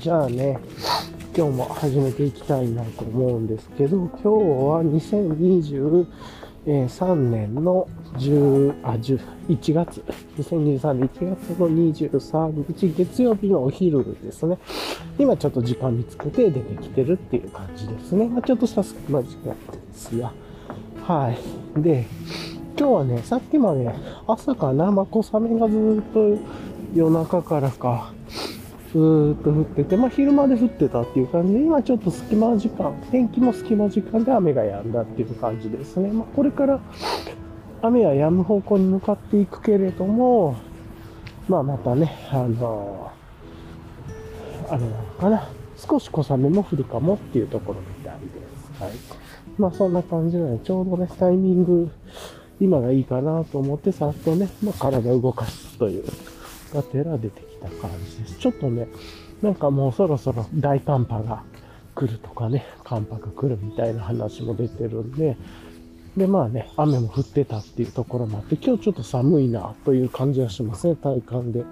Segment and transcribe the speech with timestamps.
[0.00, 0.58] じゃあね、
[1.36, 4.82] 今日も始めていきたいなと思うんですけど、今日は
[6.64, 9.20] 2023年の10あ10
[9.50, 10.02] 1月、
[10.38, 14.56] 2023年1月の23日月曜日のお昼ですね。
[15.18, 18.26] 今ちょっと時間見つけて出てきてるっていう感じですね。
[18.26, 19.56] まあ、ちょっとした隙間時間で
[19.92, 20.32] すが。
[21.02, 21.82] はい。
[21.82, 22.06] で、
[22.78, 23.94] 今日はね、さっきまで
[24.26, 26.38] 朝かな、まあ、小雨がずっと
[26.94, 28.14] 夜中からか、
[28.92, 36.10] ずーっと降ってて、まあ、昼間で降ってたっていう感じで、今ちょっと隙間時間、天気も隙間時間で雨が止んだっていう感じですね。
[36.10, 36.80] まあ、これから
[37.82, 40.56] 雨は止む方向に向かっていくけれども、
[41.48, 43.10] まあ、またね、あの
[44.68, 48.28] あれなのかな、少し小雨も降るかもっていうところみたいで
[48.76, 48.82] す。
[48.82, 48.92] はい。
[49.56, 51.90] まあ、そんな感じで、ちょうどね、タイミング、
[52.60, 56.04] 今がいいかなと思って、さっとね、まあ、体動かすという、
[56.74, 58.38] がてら出てきた感じです。
[58.38, 58.88] ちょっとね、
[59.42, 61.42] なんかもうそろそろ大寒波が
[61.94, 65.36] 来るとかね、寒波が来るみたいな話も出てるんで、
[66.16, 71.64] で、まあね、雨も降ってたっていうところもあって、今日ちょっと寒いなという感じはしますね、体感で。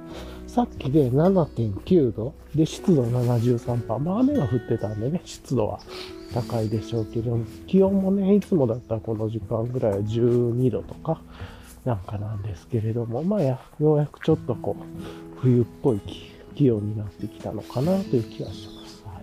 [0.47, 3.98] さっきで7.9度、で、湿度73%。
[3.98, 5.80] まあ雨が降ってたんでね、湿度は
[6.33, 11.20] 高いでしょうけど、気温もね、いつもだったらこの時間ぐらいは12度とか、
[11.89, 16.00] なんかなんですけれども、まあ、ようやくちょっとこう、冬っぽい
[16.55, 19.03] 気温になってきたのかなという気がします。
[19.06, 19.22] は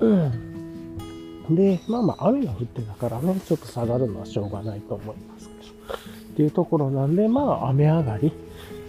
[0.00, 0.04] い。
[0.04, 1.54] うん。
[1.54, 5.94] で、まあまあ雨が降ってたからね、ちょっと下がるのはしょうがないと思いますけど。
[6.32, 8.32] っていうところなんで、まあ雨上がり。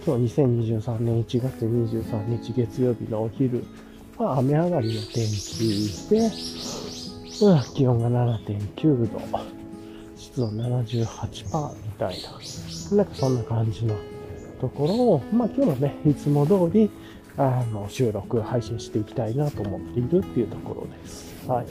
[0.04, 3.64] 今日2023年1月23日月曜日のお昼、
[4.18, 6.18] まあ雨上がりの天気で、
[7.46, 9.20] うん、気温が7.9度。
[10.16, 13.94] 湿度78%たいな、なんかそんな感じの
[14.60, 16.90] ところを、まあ今日はね、いつも通り、
[17.36, 21.48] あの、収録、配信していきたいなと思っているっていうところです。
[21.48, 21.66] はい。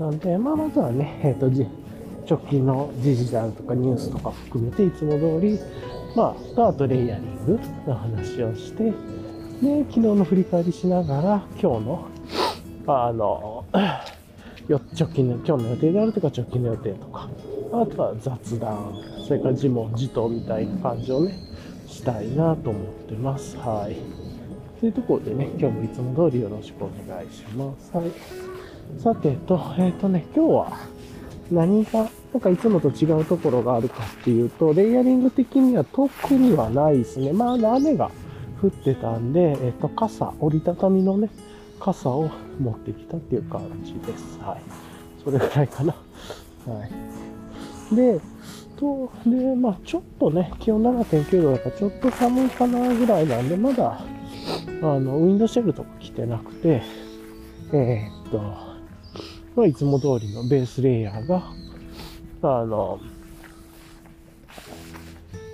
[0.00, 5.58] なんで、まあまずはね、えっ、と、直近の時事であるとかニュースとか含めていつも通り、
[6.16, 8.84] まあ、とあとレイヤリングの話をして、
[9.62, 12.08] で、昨日の振り返りしながら、今日の、
[12.86, 13.64] あの、
[14.68, 17.28] よ直近の、今日の予定であるとか直近の予定とか、
[17.72, 18.94] あとは雑談、
[19.26, 21.36] それから自問自答みたいな感じをね、
[21.88, 23.56] したいなと思ってます。
[23.56, 23.96] はい。
[24.78, 27.96] というところでね、今日もいつも通りよろしくお願いします。
[27.96, 28.12] はい。
[29.00, 30.78] さてと、えっ、とね、今日は
[31.50, 37.32] 何が、なんかいつもと違うところがあるかっていうと、レイヤリング的には特にはないですね。
[37.32, 38.12] まあ、雨が
[38.62, 41.30] 降ってたんで、えっ、と、傘、折りたたみのね、
[41.80, 44.38] 傘を持ってきたっていう感じです。
[44.38, 44.62] はい。
[45.24, 45.96] それぐらいかな。
[46.66, 47.96] はい。
[47.96, 48.20] で、
[48.76, 54.00] と、で、まあちょっとね、気温7.9度だからちょっと寒いかなぐらいなんで、まだ、
[54.82, 56.82] あの、ウィンドシェルとか着てなくて、
[57.72, 61.42] えーっと、まあいつも通りのベースレイヤーが、
[62.42, 63.00] あの、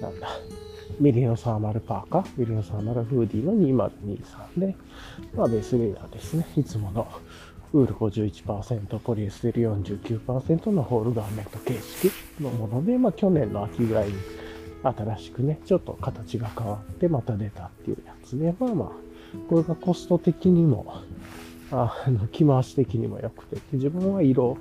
[0.00, 0.28] なんだ、
[0.98, 4.76] ミリオサーマルパーカー、ミリオサーマルフーディーの2023で、
[5.34, 6.46] まあベースレイヤーですね。
[6.56, 7.06] いつもの
[7.72, 11.74] ウール51%、ポリエステル49%のホールガーメント形
[12.08, 14.14] 式のもので、まあ去年の秋ぐらいに
[14.82, 18.88] 新しくね、ちょっと形が変わってまた出たっていうやつで、まあまあ、
[19.48, 21.02] これがコスト的にも、
[21.70, 24.58] あの、着回し的にも良くて、自分は色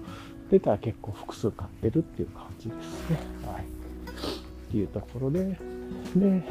[0.50, 3.17] 出たら結構複数買ってるっていう感じですね。
[3.45, 3.61] はい。
[3.61, 5.57] っていうところで、
[6.16, 6.44] で、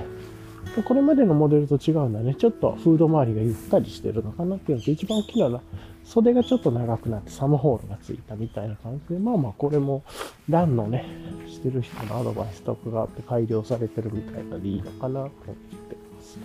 [0.87, 5.63] これまでのモデルと違うのはね、ちょっとフード周りがゆったりしてるのかなっていうのと、一番大きなのは、
[6.11, 10.03] 袖がちょっと長くなってサムホールがついたみたいな感じで、まあまあこれも
[10.49, 11.07] ランのね、
[11.47, 16.39] してる人のアドバイスとかがあって改良されてるみたいなのでいいのかなと思ってます。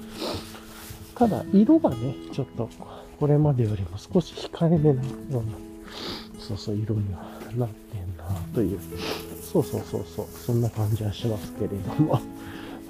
[1.15, 2.69] ただ、色がね、ちょっと
[3.19, 5.41] これまでよりも少し控えめなような、
[6.37, 7.23] そうそう、色には
[7.57, 8.79] なってんなという、
[9.41, 12.21] そうそうそうそう、そんな感じはしますけれども。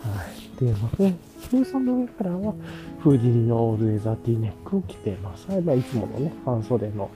[0.09, 0.45] はい。
[0.45, 1.13] っていうので、
[1.51, 2.53] で、その上からは、
[2.99, 5.47] フーディニのオールウェザーティーネックを着てます。
[5.49, 7.09] はい、まあ、いつものね、半袖の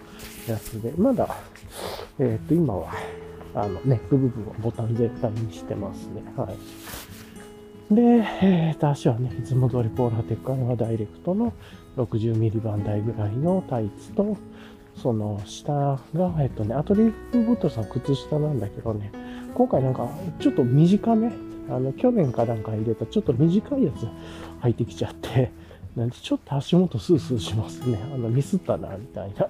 [0.47, 1.35] やつで、まだ、
[2.19, 2.91] えっ、と、今は、
[3.55, 6.21] あの、ネック部分をボタン全体にしてますね。
[6.35, 6.49] は
[7.91, 7.95] い。
[7.95, 8.01] で、
[8.41, 11.53] えっ、と、足はね、いつも通りポーラーテックアルファダイレクトの
[11.97, 14.37] 60ミリバンダイぐらいのタイツと、
[14.95, 15.99] その下が、
[16.39, 19.11] えっとね、アトリーフボットさん靴下なんだけどね、
[19.55, 20.07] 今回なんか
[20.39, 21.31] ちょっと短め、
[21.69, 24.07] あの、去年かなんか入れたちょっと短いやつ
[24.63, 25.51] 履いてきちゃって、
[25.95, 27.99] なんでちょっと足元スースーしますね。
[28.13, 29.47] あの、ミスったな、みたいな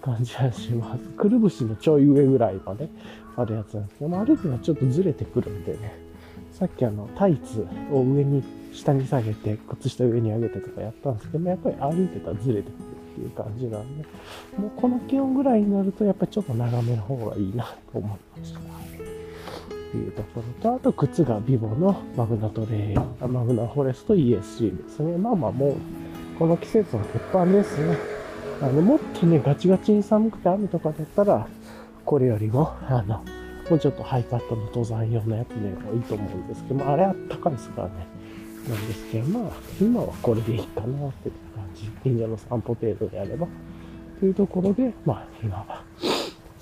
[0.00, 1.02] 感じはします。
[1.16, 2.88] くるぶしのちょい上ぐらいまで
[3.36, 6.08] あるやつなんですけど、まあ、ある程度ちょっとずれてくるんでね、
[6.52, 14.04] さっきあの、タイツを上に下に下げて、靴下上に上げてとかやったんですけども、やっぱり歩いてたらずれてくるっていう感じなんで、
[14.58, 18.77] もうこの気温ぐらいになると、やっぱりちょっと長めの方がいいなと思いました。
[19.88, 25.16] っていうところと、あと靴がビボのマグナトレイヤー、マグナフォレスト ESC ですね。
[25.16, 25.74] まあまあもう、
[26.38, 27.96] この季節の鉄板ですね。
[28.60, 31.48] あの、もっとね、ガチガチに寒くて雨とかだったら、
[32.04, 33.24] これよりも、あの、
[33.70, 37.94] もうちょっとハイパッドの登山用のやつでもいいと思うんですけど、まあ、あれあったかいですからね。
[38.68, 41.84] なんですけど、まあ、今はこれでいいかなっていう感じ。
[42.02, 43.46] 近所の散歩程度であれば。
[44.20, 45.84] というところで、まあ、今は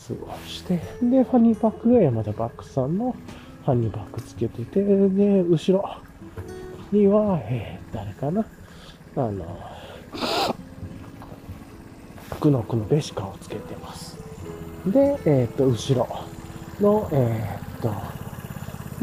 [0.09, 3.17] 過ごして、で、ファニーパックが山田バックさんの
[3.65, 5.89] ファニーバックつけてて、で、後ろ
[6.93, 8.45] には、えー、誰かな？
[9.17, 9.45] あの、
[12.39, 14.17] クノクのベシカをつけてます。
[14.87, 16.09] で、えっ、と、後ろ
[16.81, 17.89] の、えっ、と、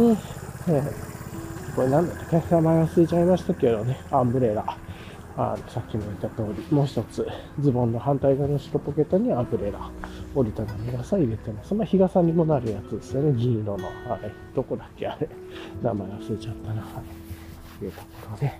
[0.01, 0.11] に、
[0.69, 2.41] えー、これなんだっけ？
[2.49, 4.77] 名前忘れちゃいましたけどね、アンブレラ。
[5.35, 7.27] あのさっきも言った通り、もう一つ、
[7.59, 9.89] ズボンの反対側の下ポケットにアブレラ、
[10.35, 11.73] 折りたたみ傘入れてます。
[11.73, 13.87] まあ、日傘にもなるやつですよね、銀色の。
[14.09, 15.27] あれ、どこだっけあれ。
[15.81, 16.81] 名前忘れちゃったな。
[16.81, 17.79] はい。
[17.79, 18.53] というところで。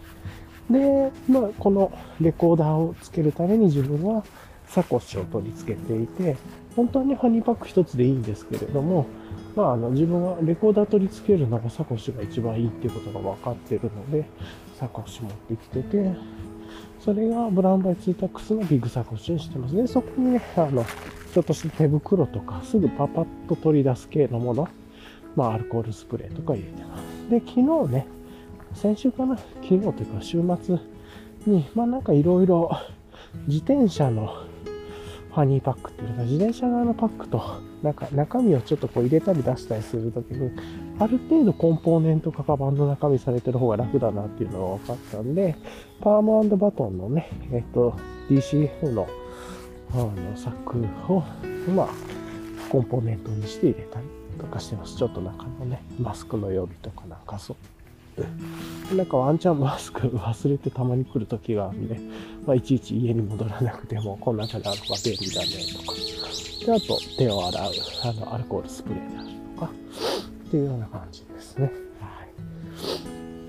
[0.69, 4.23] で、まあ、このレコーダーをつけるために自分は
[4.67, 6.37] サコッシュを取り付けていて、
[6.75, 9.05] 本当にファニーパック一つでいいんですけれども、
[9.55, 14.25] まあ、あの自分はレコーダー取り付けるのがサコッシュが一番いいっていうことが分かってるので、
[14.79, 16.15] サコッシュ持ってきてて、
[17.03, 19.85] それが Brown by 2-tacs のビッグサコッシュにしてますね。
[19.87, 20.85] そこにね、あの、
[21.33, 24.69] ちょっとした手袋とか、すぐパパッと取り出す系のもの、
[25.35, 27.29] まあ、アルコールスプレーとか入れてます。
[27.29, 28.07] で、昨日ね、
[28.73, 29.37] 先週かな？
[29.37, 30.77] 昨日というか週末
[31.45, 32.71] に、まあなんかいろいろ
[33.47, 34.45] 自転車の
[35.33, 37.41] ファニーパックっていうのが自転車側のパックと
[37.81, 40.51] なんか中身をちょっとこう入れたり出したりするときに
[40.99, 45.55] ある程度コンポーネントかカバンの中身されてる方が楽だなっていうのが分かったんで
[46.01, 47.97] パームバトンのねえっと
[48.29, 49.07] DCF の
[49.93, 51.23] あの柵を
[51.75, 51.89] まあ
[52.69, 54.05] コンポーネントにして入れたり
[54.39, 54.97] とかしてます。
[54.97, 57.57] ちょっと中のね、マスクの予備とかなんかそう
[58.95, 61.99] なんかワンチャンマスク忘れてたまに来る時があるんで、
[62.45, 65.95] まあ、いちいち家に戻らなくても、こん中であるのが便利だねとか。
[66.65, 67.71] で、あと、手を洗う、
[68.03, 69.71] あの、アルコールスプレーであるとか、
[70.47, 71.71] っていうような感じですね。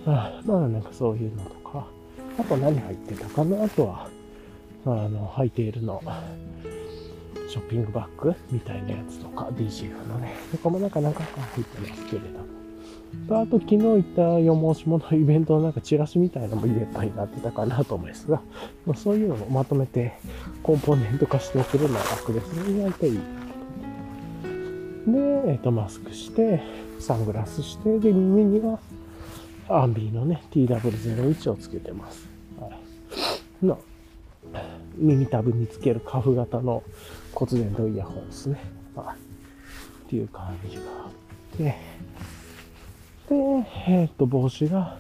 [0.06, 0.46] はい。
[0.46, 1.86] まあ、なんかそういうのとか、
[2.38, 3.64] あと何入ってたかな？
[3.64, 4.08] あとは、
[4.86, 6.02] あの、履いているの、
[7.48, 12.53] ショッピングバッグみたいなやつとか、DCF のね、そこもなんか何回か入ってますけれども。
[13.28, 18.42] とあと昨日言ったよ申し物イベントのなんかチラシみたいなのも入れたになってたかなと思いますが、
[18.86, 20.14] まあ、そういうのもまとめて
[20.62, 22.70] コンポーネント化しておけるのは楽ですね。
[22.70, 23.20] 意外といい。
[25.06, 26.62] で、えっ、と、マスクして、
[26.98, 28.78] サングラスして、で、耳には
[29.68, 32.26] アンビーのね、TW01 をつけてます。
[32.58, 32.68] は
[33.62, 33.66] い。
[33.66, 33.78] の、
[34.96, 36.82] 耳たぶにつけるカフ型の
[37.34, 38.60] 骨伝導イヤホンですね。
[38.94, 39.16] はい。
[40.06, 41.10] っていう感じがあ
[41.54, 41.76] って、
[43.28, 43.36] で、
[43.88, 44.98] えっ、と、帽子が、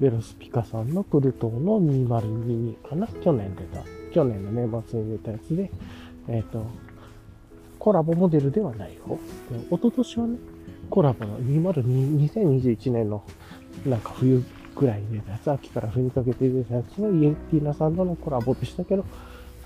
[0.00, 3.06] ベロスピカさんのプルトーの2022かな？
[3.06, 3.82] 去年出た。
[4.12, 5.70] 去年の年末に出たやつで、
[6.28, 6.66] えっ、ー、と、
[7.78, 9.14] コラボモデルではない方。
[9.14, 10.38] 一昨年はね、
[10.90, 13.24] コラボの202 2021年の
[13.86, 14.42] なんか冬
[14.74, 19.04] ぐらいに出たやつ、秋から冬にかけて出たやつのイエティーナさんとのコラボでしたけど、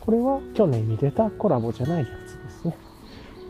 [0.01, 2.40] これは去年に出たコラボじゃないやつ。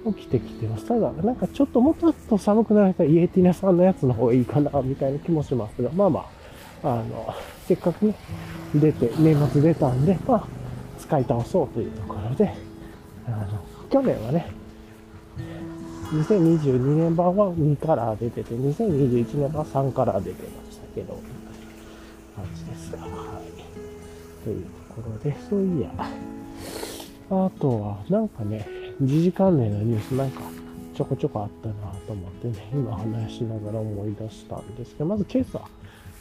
[0.06, 0.86] 起きてきてます。
[0.86, 1.94] ただ、なんかちょっともっ
[2.28, 6.26] と寒くなるとイエティナさんのやつの方がいいかな、みたいな気もしますが、まあま
[6.82, 7.34] あ、あの、
[7.66, 8.14] せっかくね、
[8.74, 10.46] 出て、年末出たんで、まあ、
[10.98, 12.54] 使い倒そうというところで、
[13.26, 13.46] あの、
[13.90, 14.46] 去年はね、
[16.12, 21.20] 2022年版は2カラー出てて、2021年版は3カラー出てましたけど、
[22.34, 24.44] 感じですが、はい。
[24.44, 25.90] というところで、そういや、
[27.30, 30.42] あとは、なんかね、時事関連のニュースなんか。
[31.00, 31.74] ちょこちょこあったな
[32.06, 35.62] と思ってね、今話しながら思い出したんですけど、まず今朝、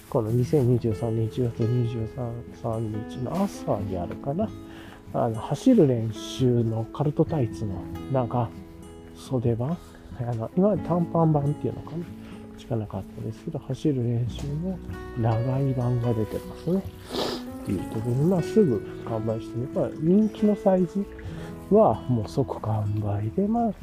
[0.09, 4.49] この2023年1月23日の朝にあるかな、
[5.13, 7.83] あの走る練習のカルトタイツの
[8.13, 8.49] 長
[9.15, 9.77] 袖版、
[10.17, 12.05] あの今まで短パン版っていうのかな、
[12.57, 14.79] しかなかったですけど、走る練習の
[15.17, 16.81] 長い版が出てますね。
[17.63, 21.05] っていうところで、まあすぐ完売してね、まあ人気のサイズ
[21.71, 23.73] はもう即完売で、まあ、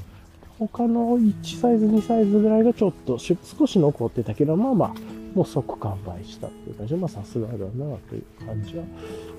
[0.58, 4.94] 他の1サイズ、2サイズぐらいがちょっと少し残ってたけど、まあまあ、
[5.34, 8.84] もう即完売したっていう感じで、まあさすがだなという感じは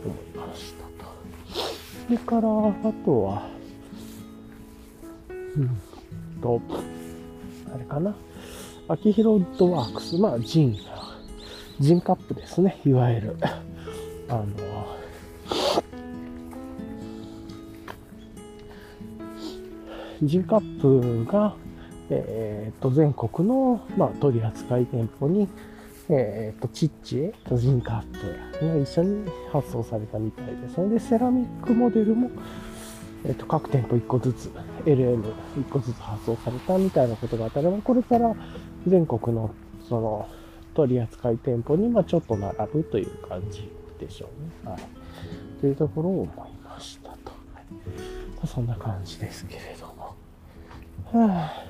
[0.06, 0.14] 思
[0.46, 1.10] いましたと。
[2.06, 3.48] それから、あとは、
[5.30, 5.70] うん
[6.42, 6.62] と、
[7.74, 8.16] あれかな？
[8.88, 10.78] 秋広ウッドワークス、まあ、ジン
[11.80, 13.38] ジンカップですね、いわゆる。
[14.30, 14.46] あの、
[20.24, 21.56] ジンカップが、
[22.10, 25.48] えー、と全国の、まあ、取扱店舗に、
[26.10, 32.32] えー、とチッチとジンカップが一緒に発送されたみたいですので、セラミックモデルも、
[33.26, 34.50] えー、と各店舗1個ずつ、
[34.86, 38.36] LM1 個ずつ発送されたみたいなことがあったら、これから
[38.88, 39.54] 全国の
[39.88, 40.28] その
[40.74, 43.70] 取扱店舗にまあちょっと並ぶという感じ
[44.00, 44.30] でしょ
[44.66, 44.72] うね。
[44.72, 44.82] はい。
[45.60, 47.32] というところを思いましたと。
[47.54, 49.97] はい、そんな感じですけれども。
[51.14, 51.64] はあ、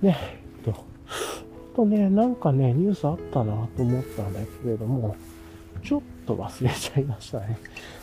[0.00, 0.16] ね、
[0.64, 0.84] えっと、
[1.72, 5.16] あとね、なんかね、ニュースあったなと思ったんだけれども、
[5.82, 7.58] ちょっと忘れちゃいましたね。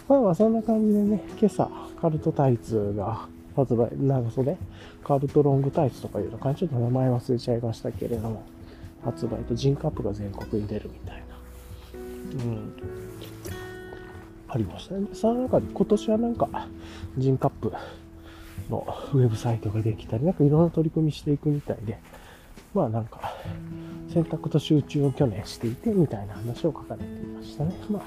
[0.08, 1.70] まあまあそんな感じでね、今朝、
[2.02, 4.58] カルトタイツが発売、長袖、
[5.04, 8.44] カルトロングタイツとかいうのかちょっと名前忘れちゃいましたけれども、
[9.06, 11.24] 発売とジンカップが全国に出るみたい
[12.38, 12.44] な。
[12.44, 12.74] うん。
[14.50, 15.08] ありましたね。
[15.14, 16.68] その中で今年はなんか、
[17.18, 17.72] ジンカップ
[18.70, 22.00] のウェブサイトができたり、なんかいろんな取り組みしていくみたいで、
[22.74, 23.34] まあなんか、
[24.14, 27.74] 選択と集中を去年していてみたいな話を書かれていましたね。
[27.90, 28.02] まあ、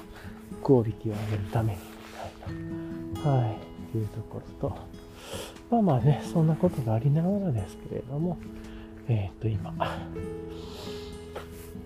[0.63, 3.31] クオリティを上げるためにみたいな。
[3.31, 3.71] はい。
[3.91, 4.77] というところと、
[5.69, 8.37] まあまあね、そんなことがありながらですけれども、
[9.07, 9.87] えっ、ー、と今、 ま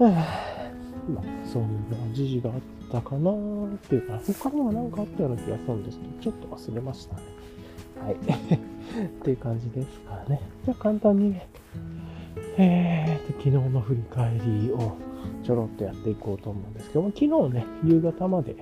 [0.08, 2.60] あ、そういう時事があっ
[2.92, 7.22] たかなーっていうか、他にも何かあったような気がするんですけど、ちょっと忘れましたね。
[8.02, 8.16] はい。
[9.06, 10.42] っていう感じですからね。
[10.64, 11.48] じゃあ簡単にね、
[12.58, 14.94] えーと、昨日の振り返りを
[15.44, 18.56] ちょろっとやっていこうと思うんですけども、昨日ね、夕方まで、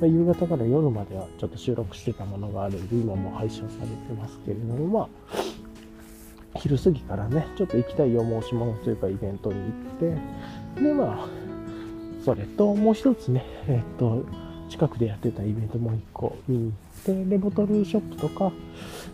[0.00, 9.70] まあ、夕方から夜まではちょっと収録してたものがあるんで、今も配信されてますけれども、まあ、昼過ぎからね、ちょっと行きたいお申し物というかイベントに行っ
[10.76, 11.28] て、で、まあ、
[12.24, 14.24] それと、もう一つね、えっと、
[14.68, 16.72] 近くでやってたイベントもう一個見に行っ
[17.04, 18.52] て、で、ボトルショップとか、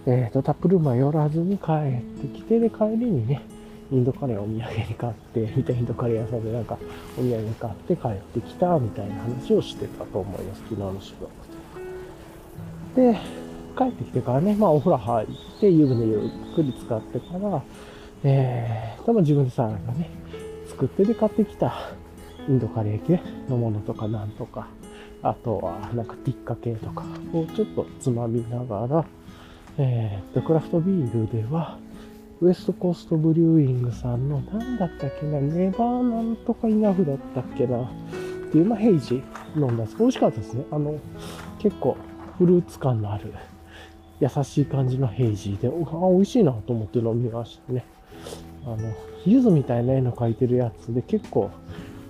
[0.06, 3.42] えっと、タップルームは寄らずに帰ってきて、で、帰りにね、
[3.92, 6.78] インドカレーをお土産に買って、みたいインドカレー屋さんでなんか
[7.18, 11.30] お土産買って帰ってきた、みたいな話をしてたと思います、昨日の仕事
[12.96, 13.12] で。
[13.12, 13.18] で、
[13.76, 15.28] 帰ってきてからね、まあお風呂入っ
[15.60, 17.62] て、湯船ゆっくり使ってから、
[18.24, 20.10] えー、多分自分でさ、がね、
[20.68, 21.74] 作ってで買ってきた
[22.48, 24.68] インドカレー系のものとかなんとか、
[25.24, 27.02] あとはなんかティッカ系とか
[27.32, 29.04] をちょっとつまみながら、
[29.78, 31.78] えー、と、クラフトビールでは、
[32.42, 37.88] ウエストコーストブリューイングさんの、なんだったっけな、ネバーなんとかイナフだったっけな、っ
[38.52, 39.22] ていう、まあ、ヘイジ
[39.56, 40.64] 飲んだんです美味しかったですね。
[40.70, 40.98] あの、
[41.58, 41.96] 結構
[42.36, 43.32] フルーツ感のある、
[44.20, 47.86] 優しい感じのヘイジで、あ、美味しいなと思って飲みましたね。
[48.66, 48.76] あの、
[49.24, 51.50] 柚子みたいな絵の描いてるやつで結構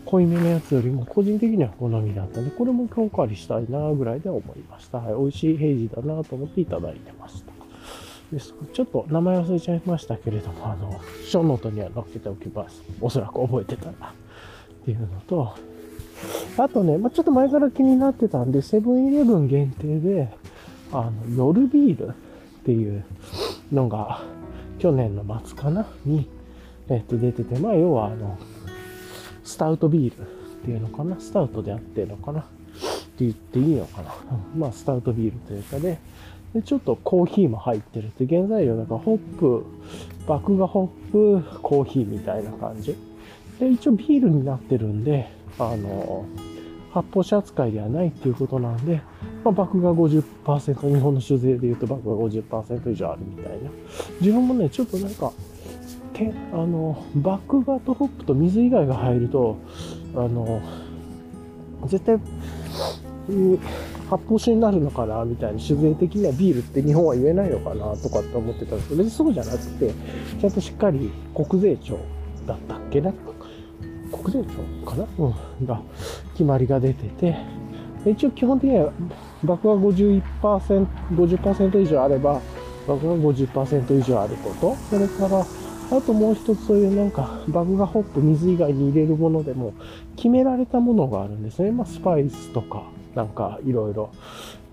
[0.06, 4.99] 濃いめのやつよりも個人的には好みだったんで、これも今日借りしたいなぐらいで思いました。
[4.99, 7.52] はい、美味しいヘイジだなと思っていただいてました。
[8.32, 12.82] ですちょっと名前忘れちゃいましたけれども、あの、ショーノートには載っけておきます。
[13.00, 13.92] おそらく覚えてたら。
[13.92, 15.54] っていうのと、
[16.58, 20.28] あとね、まあ、ちょっと前から気になってたんで、セブンイレブン限定で、
[20.92, 22.12] あの、夜ビールっ
[22.64, 23.04] ていう
[23.73, 24.23] のが、
[24.78, 26.28] 去年の末かなに、
[26.88, 28.38] えっと、出てて、まあ、要は、あの、
[29.44, 30.24] スタウトビールっ
[30.64, 31.20] ていうのかな？
[31.20, 32.40] スタウトであってるのかな？
[32.40, 32.44] っ
[33.16, 34.12] て言っていいのかな、
[34.56, 35.98] まあ、スタウトビールというかで、
[36.52, 39.64] で、ちょっとコーヒーも入ってるって、原材料なんかホップ、
[40.26, 42.96] 麦芽ホップ、コーヒーみたいな感じ。
[43.60, 46.24] で、一応ビールになってるんで、あの、
[46.92, 49.00] 発泡酒扱いではないっていうことなんで、
[49.44, 53.70] まあ、麦芽50%、日本の酒税で言うと麦芽50%以上あるみたいな。
[54.20, 55.32] 自分もね、ちょっとなんか、
[56.14, 59.56] けあの、麦芽とホップと水以外が入ると、
[60.14, 60.62] あの、
[61.87, 62.18] 絶対、
[64.09, 69.92] 発泡酒になるのかなみたいな、酒税的にはビールって日本は言えないのかなとかって思ってたんですけど、別にそうじゃなくて、
[70.40, 71.99] ちゃんとしっかり国税庁
[72.47, 73.12] だったっけな？
[74.12, 75.06] 国税庁かな？
[75.18, 75.66] うん。
[75.66, 75.83] が、
[76.33, 77.37] 決まりが出てて、
[78.06, 78.92] 一応基本的には、
[79.42, 82.40] 爆破51%、50%以上あれば、
[82.87, 85.44] 爆破50%以上あること、それから、
[85.90, 89.72] あともう一つそういうなんか、バグがホップ、水以外に入れるものでも、
[90.16, 91.70] 決められたものがあるんですね。
[91.70, 94.10] まあ、スパイスとか、なんかいろいろ。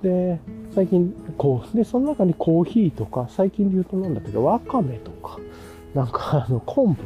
[0.01, 0.39] で、
[0.73, 4.29] 最近、こう、で、その中にコーヒーとか、最近で言うとなんだけ？
[4.29, 5.37] ど、わかめとか、
[5.93, 7.03] なんかあの、昆布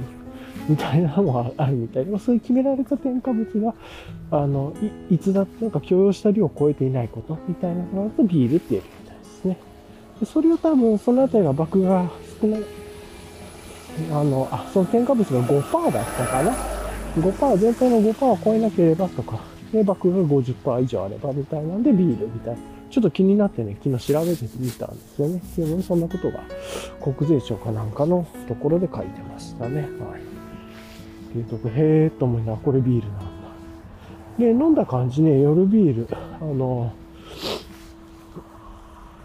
[0.69, 3.73] みたいなのもあるみたいで、そういう決められた添加物が、
[4.31, 4.73] あの、
[5.09, 9.57] いいつだってなんか許容した量を超えていないことみたいなのだとビールって言えるみたいですね。
[10.21, 12.09] でそれを多分、そのあたりが爆が
[12.41, 12.61] 少ない、
[14.11, 16.51] あの、あ、その添加物が5%だったかな
[17.17, 19.39] ？5%、全体の5%を超えなければとか、
[19.71, 22.57] で、バックが50%以上あればみたいなんで、ビールみたい。
[22.89, 25.41] ちょっと気になってね、昨日調べてみたんですよね。
[25.57, 26.41] でもそんなことが
[27.01, 29.81] 国税庁かなんかのところで書いてましたね。
[29.81, 29.89] はい。
[29.89, 33.25] っていうとこ、へーっと思いながら、これビールなんだ。
[34.39, 36.93] で、飲んだ感じね、夜ビール、あの、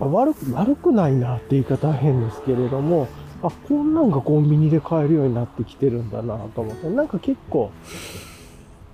[0.00, 3.06] 悪く、悪くないなって言い方は変ですけれども、
[3.48, 7.70] あ、こんなんがコンビニで買えるようになってきてるんだなと思って、なんか結構、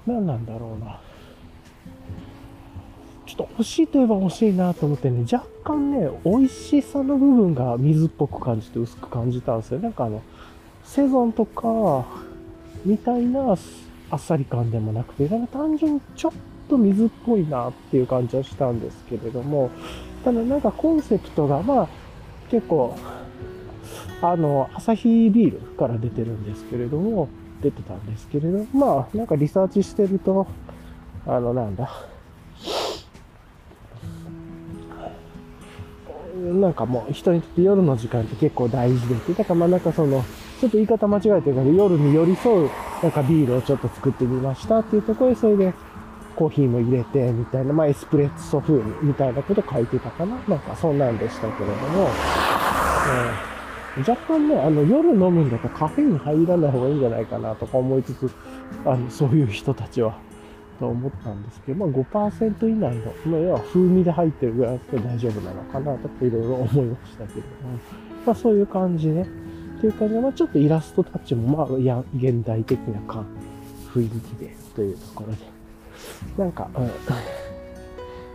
[0.06, 1.00] 何なんだろうな。
[3.26, 9.80] ちょっと欲しいといえば欲しいなと思ってね、若干ね、美味しさの部分が水っぽく感じて薄く感じたんですよ。
[9.80, 10.22] なんかあの、
[10.84, 12.06] セゾンとか、
[12.84, 13.56] みたいな
[14.10, 16.32] あっさり感でもなくて、なんか単純にちょっ
[16.68, 19.70] と水っぽいなっていう感じはしたんですけれども、
[20.24, 21.88] ただなんかコンセプトが、まあ、
[22.48, 22.96] 結構、
[24.22, 27.28] あの、アサヒビールから出てるんですけれども、
[27.62, 30.46] 出てたんですけれども、まあ、なんかリサーチしてると、
[31.26, 31.90] あの、なんだ、
[36.52, 39.32] なんかもう人にとって夜の時間って結構大事でて。
[39.34, 40.24] だからまあなんかその、
[40.60, 42.70] ちょっと言い方間違えてるけど、夜に寄り添う、
[43.02, 45.74] なんかビールをちょっと作ってみましたっていうところで、それで
[46.36, 50.36] コーヒーも入れて、みたいな、まあエスプレッソ風、みたいなこと書いてたかな。
[50.46, 53.55] なんかそんなんでしたけれども、えー、
[54.00, 58.30] 若干ね、あの夜飲むんだとカフェイン入らない方がいいんじゃないかなとか思いつつ、
[58.84, 60.18] あの、そういう人たちは、
[60.78, 67.46] と思ったんですけど、まあ5%以内の、まあ、要は風味で入ってるぐらいだったら大丈夫なのかなとかいろいろ思いましたけども、
[68.26, 69.22] まあそういう感じね。
[69.22, 73.26] っていう感じで、まあちょっとイラストたちも、まあ、や、現代的な感、
[73.94, 75.38] 雰囲気で、というところで。
[76.36, 76.68] なんか、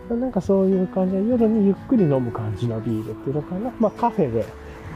[0.10, 3.72] うん、なんかそういう感じで、夜にゆっくり飲む感じのビールっていうのかな。
[3.80, 4.46] まあカフェで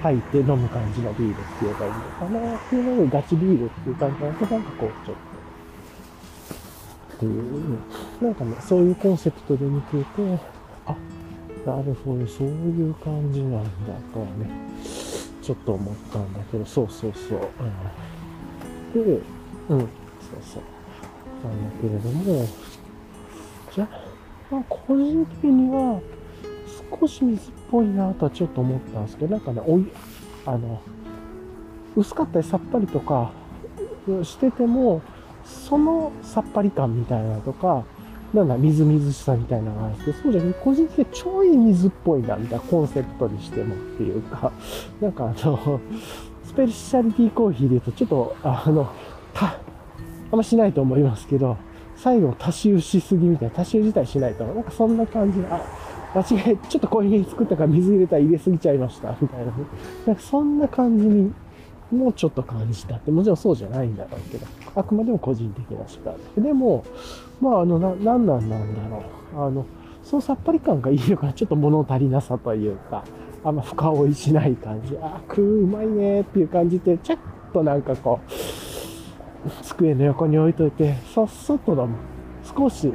[0.06, 2.56] 入って飲む感じのビールっていうのがいいのかな。
[2.56, 5.22] っていうので、ガチビールっていう感じだと、なんかこう、ちょっと、
[7.16, 7.80] っていう、
[8.22, 10.06] なんかね、そういうコンセプトで見てて、
[10.86, 10.96] あ、
[11.66, 13.70] なるほど、そういう感じなんだ
[14.14, 14.48] とはね、
[15.42, 17.40] ちょっと思ったんだけど、そうそうそう。
[18.96, 19.20] うん、で、
[19.70, 19.90] うん、そう
[20.44, 20.64] そう。
[21.44, 22.46] なんだけれども、
[23.74, 23.90] じゃ
[24.52, 26.00] まあ、個人的には、
[27.00, 29.86] 少し水っぽいなとはちょっと思ったんですけど、なんかね、おい、
[30.46, 30.82] あの、
[31.96, 33.32] 薄かったりさっぱりとか
[34.24, 35.02] してても、
[35.46, 37.84] そのさっぱり感みたいなとか、
[38.34, 44.52] なんだ、みずみずしさみたいなのがあるんですけど、そうじゃなくて、個人的にちょい水っぽいな、みたいな、コンセプトにしてもっていうか、
[45.00, 45.80] なんかあの、
[46.44, 48.90] スペシャリティコーヒーで言うと、ちょっと、あの、
[49.34, 49.58] た、
[50.32, 51.58] あんましないと思いますけど、
[51.96, 55.62] 最後足し湯しすぎみたいな、足し湯自体しないと、なんかそんな感じで、あ、
[56.16, 59.52] 間違え、ちょっとコーヒー作ったから水入れたら入れすぎちゃいました、みたいなね。
[60.08, 61.34] なんかそんな感じに
[61.92, 66.42] もうちょっと感じたって、もちろんそうじゃないんだろうけど、あくまでも個人的な主観で。
[66.42, 66.84] でも、
[67.42, 69.04] まあ、あの、な、なんなんなんだろ
[69.36, 69.48] う。
[69.48, 69.66] あの、
[70.04, 73.04] そのさっぱり感がいいのかな、ちょっと物足りなさというか、
[73.44, 74.98] あんま深追いしない感じ。
[75.02, 77.20] あ、食う、うまいねっていう感じで、ちょっ
[77.54, 78.32] となんかこう、
[79.64, 81.96] 机の横に置いといて、そっそっと飲む。
[82.58, 82.92] 少し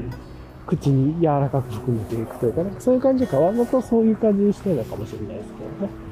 [0.71, 6.11] 口に柔らかく含めていくというか、なんかそういう感じか、わざとそういう感じにしてるのかもしれないですけどね。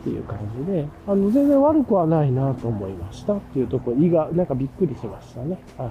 [0.00, 5.58] っていう感じで、あの、全然悪くはないなと思いましたっていうところ、胃が、なんかびっくりしましたね。
[5.76, 5.88] はい。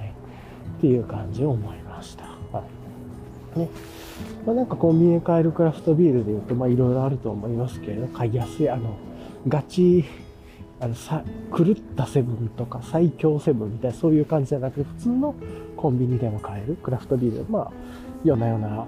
[0.78, 2.26] っていう感じを思いました。
[2.52, 2.64] は
[3.56, 3.60] い。
[3.60, 3.70] ね。
[4.46, 8.98] まあ、なんかコンビニで買えるクラフトビールで言うと、まあいろいろあると思いますけれど、買いやすい、あの、
[9.48, 10.04] ガチ、
[10.80, 11.24] あの、さ、
[11.56, 15.36] 狂ったセブンとか最強セブンみたいなそういう感じじゃなくて、普通の
[15.76, 17.46] コンビニでも買えるクラフトビール。
[17.50, 17.72] まあ、
[18.24, 18.86] ようなような、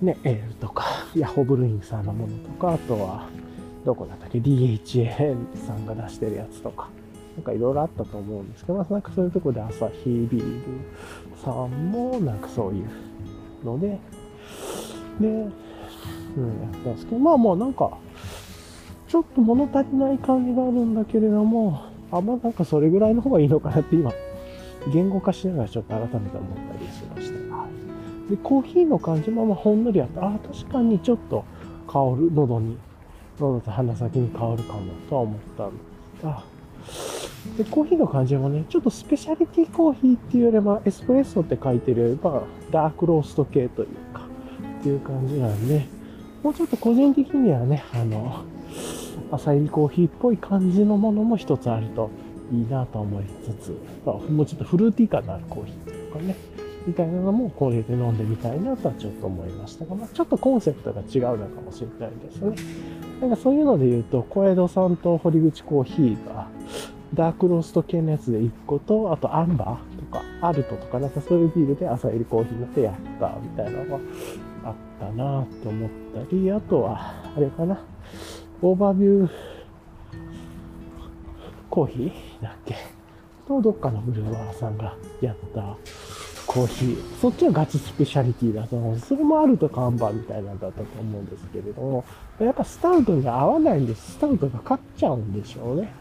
[0.00, 3.28] ね、エールとか、ヤホブルインさんのものとか、あとは、
[3.84, 6.88] どこだったっけ ?DHA さんが出してるやつとか、
[7.36, 10.62] なんかいろいろあったと思うんですけど、まあ、なんかそういうとこで朝日ビール
[11.42, 12.90] さんもなんかそういう
[13.64, 13.98] ので、
[15.20, 17.90] で、うん、やったんですけど、まあもうなんか、
[19.08, 24.12] ちょっと物足りない感じがあるんだけれども、あ、まあなんかそれぐらいの方がいいのかなって今、
[24.92, 27.39] 言語化しながらちょっと改めて思ったりしました。
[28.30, 31.44] で、コーヒーの感じもまほんのりあって、あ、確かにちょっと
[31.86, 32.78] 香る、喉に
[33.40, 35.76] 喉と鼻先に香るかもとは思ったんで
[36.20, 36.44] すが、
[37.56, 44.22] で、コーヒーの感じもね、ちょっとスペシャリティコーヒーっていうよりは、エスプレッソって書いてる、まあ、ダークロースト系というか、
[44.80, 45.86] っていう感じなんで、
[46.42, 48.44] もうちょっと個人的にはね、あの、
[49.30, 52.10] 朝入りコーヒーっぽい感じのものも一つあると
[52.52, 56.36] いいなと思いつつ、まあ、もうちょっとフルーティー感のあるコーヒーとかね、
[56.90, 62.56] みたいなのもこれで飲んでみたいなとはちょっと思いましたが、まあ、ちょっとコンセプトが違うのかもしれないですね。
[63.20, 66.48] なんかそういうので言うと、小江戸さんと堀口コーヒーが、
[67.14, 74.00] ダークロースト系のやつで1個と、あとアンバーとか、アルトとかなんかそういうビールで朝入りコーヒーのでやったみたいなのが
[74.64, 75.90] あったなって思っ
[76.26, 77.84] たり、あとは、あれかな、
[78.62, 79.30] オーバービュー
[81.70, 82.74] コーヒーだっけ？
[83.46, 85.76] と、どっかのブルワーさんがやった
[86.50, 87.20] コーヒー。
[87.20, 88.98] そっちはガチスペシャリティだと思う。
[88.98, 92.04] それもあると看板みたいなんだったと思うんですけれども、
[92.40, 94.14] やっぱスタウトに合わないんです。
[94.14, 95.92] スタウトが勝っちゃうんでしょうね。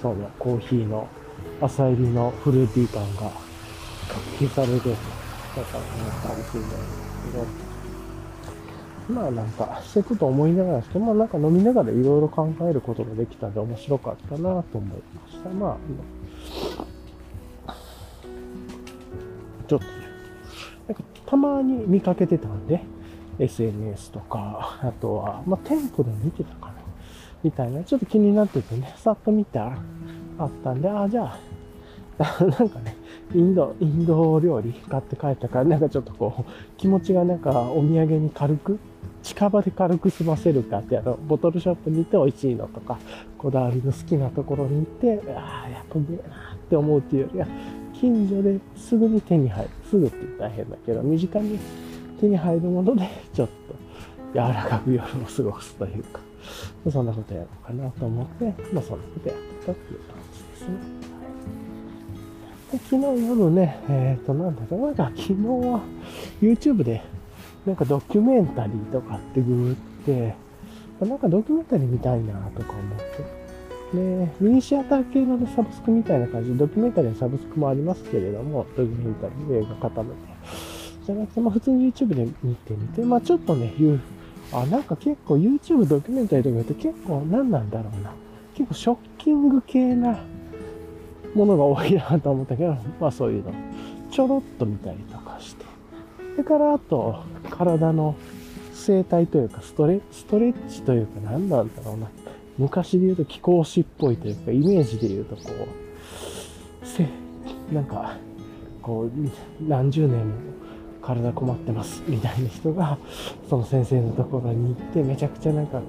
[0.00, 1.06] そのコーヒーの
[1.60, 4.96] 朝入りのフルーティー感が発揮されてる。
[5.54, 9.20] だからかもしれないですけど。
[9.20, 15.50] まあなんか、そういうこと思いながらして、まあなんか飲みながらいろいろ考えることができたんで面白かったなと思いました。
[15.50, 15.76] まあ、
[19.70, 19.92] ちょっとね、
[20.88, 22.82] なんかたまに見かけてたんで、
[23.38, 26.74] SNS とか、あとは、まあ店舗で見てたかな、
[27.44, 29.78] みたいな、ちょっと気になっててね、さっと見たら
[30.38, 31.38] あったんで、ああ、じゃ
[32.18, 32.18] あ、
[32.58, 32.96] なんかね、
[33.32, 36.44] インド、インド料理買って帰ったから、なんかちょっとこう、
[36.76, 38.80] 気持ちがなんかお土産に軽く
[39.22, 42.98] 近場で軽く済ませるかって、あの、ボトルショップに行って美味しいのとか、
[43.38, 47.46] こだわりの好きなところに行って、ああ、やっぱうめえなって思うっていうよりは、
[48.00, 49.70] 近所ですぐに手に入る。
[49.90, 51.58] すぐって言ったら変だけど、身近に
[52.18, 53.74] 手に入るもので、ちょっと
[54.32, 56.20] 柔らかく夜を過ごすというか、
[56.90, 60.76] そんなことやろうかなと思って、まあそんなことやってたっていう感じですね。
[62.72, 65.80] で昨日夜ね、えっ、ー、と、なんだろう、なんか昨日は
[66.40, 67.02] YouTube で
[67.66, 70.34] なんかドキュメンタリーとかってグーって、
[71.04, 73.39] なんかドキュメンタリー見たいなとか思って。
[73.94, 80.14] で、ミニシアター系のサブスクみたいな感じで、ドキュメンタリーのサブスクもありますけれども、ドキュメンタリー映画固めて。
[81.04, 84.00] じゃなくて、まあ普通に YouTube で見てみて、まあちょっとね、言う、
[84.52, 88.12] あ、なんか結構 YouTube ドキュメンタリーとか言うと結構何なんだろうな。
[88.54, 90.20] 結構ショッキング系な
[91.34, 93.52] ものが多いなと思ったけど、まあそういうの
[94.10, 95.64] ちょろっと見たりとかして。
[96.32, 98.14] それからあと、体の
[98.72, 102.08] 生態というか、ストレストレッチというか、何なんだろうな。
[102.60, 105.42] 昔で言うと気候師っぽいというか、イメージで言うとこ
[106.82, 107.06] う、せ、
[107.72, 108.16] なんか、
[108.82, 109.10] こう、
[109.66, 110.34] 何十年も
[111.02, 112.98] 体困ってますみたいな人が、
[113.48, 115.80] その先生のところに行って、めちゃくちゃなんか、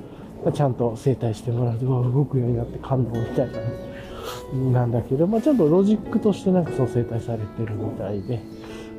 [0.53, 3.49] ちゃんと整体してもらうと、動くようになって感動みたい
[4.63, 8.41] な、なんだけど、まあちゃんとロジックとしてなんかそう整体されてるみたいで、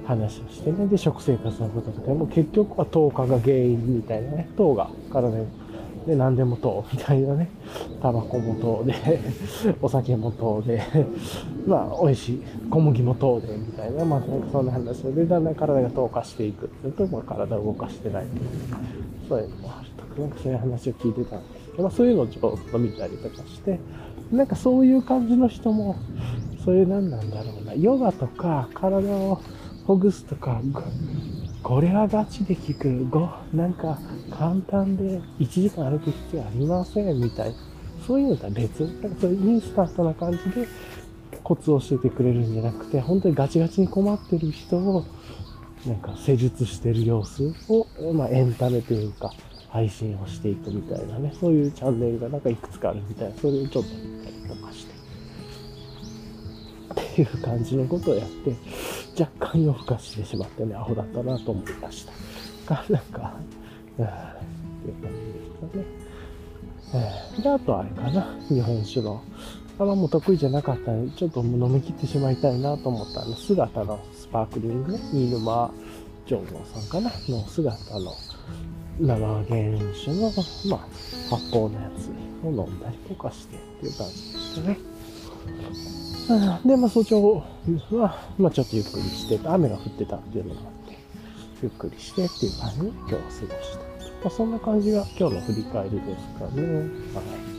[0.07, 0.87] 話をしてね。
[0.87, 4.49] で、食生活のこととかも結局は糖化が原因みたいなね。
[4.57, 5.62] 糖が体に。
[6.07, 7.49] で、何でも糖みたいなね。
[8.01, 8.95] タバコも糖で、
[9.81, 10.83] お酒も糖で、
[11.67, 12.43] まあ、美味しい。
[12.71, 14.05] 小麦も糖で、みたいな。
[14.05, 18.25] まあ、そんな話で、だんだん体が糖化していくっていうと、まあ、体を動かしてない
[19.29, 23.79] そういうのもあるとか、なんかそういう話を聞いてたんですけど、まあ、そういうのをちょっと見たりとかして、
[24.33, 25.97] なんかそういう感じの人も、
[26.65, 29.39] そういう何なんだろうな、ヨガとか体を
[29.87, 30.61] ほぐすとか、
[31.63, 33.07] これはガチで効く。
[33.07, 33.99] ご、なんか
[34.31, 37.55] 簡単で1時間歩く必要ありませんみたいな。
[38.07, 38.81] そういうのとは別。
[38.81, 40.67] なんかそういうインスタントな感じで
[41.43, 45.05] コツを教えてくれるんじゃなくて、本当にガチガチに困ってる人を、
[45.87, 49.33] なんか施術してる様子を、まあエンタメというか、
[49.69, 54.92] 配信をしていくみたいなね、そういうチャンネルがなんかいくつかあるみたいな、それをちょっと見たりとかして。
[56.93, 58.55] っていう感じのことをやって、
[59.21, 62.07] 若干夜更かしてしまってね、アホだったなと思いまし
[62.67, 62.75] た。
[62.75, 63.35] が、なんか、
[63.99, 65.85] うん、っていう感じですかね。
[66.95, 69.23] えー、で、あとあれかな、日本酒の。
[69.79, 75.73] あの、もう得意じゃなかったので、ちょっと飲み切ってしまいたいなと思ったあの、姿のスパークリングね、新沼
[76.27, 78.13] 上皇さんかな、の姿の
[79.01, 79.45] 生原
[79.95, 80.31] 酒の、
[80.69, 82.11] まあ、発泡のやつ
[82.47, 84.79] を飲んだりとかしてっていう感じでしたね。
[86.65, 87.43] で、まあ、早朝
[87.91, 90.99] は、まあ、ちょっとゆっくりして、雨が降ってたっていうのがあって、
[91.63, 93.93] ゆっくりしてっていう感じで今日は過ごした。
[94.23, 96.63] まあ、そんな感じが今日の振り返りですかね。
[96.63, 97.53] はい。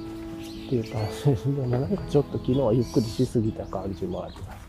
[0.65, 1.67] っていう感じですね。
[1.67, 4.67] なんかちょっと昨日はゆっくりしすぎた感じもあります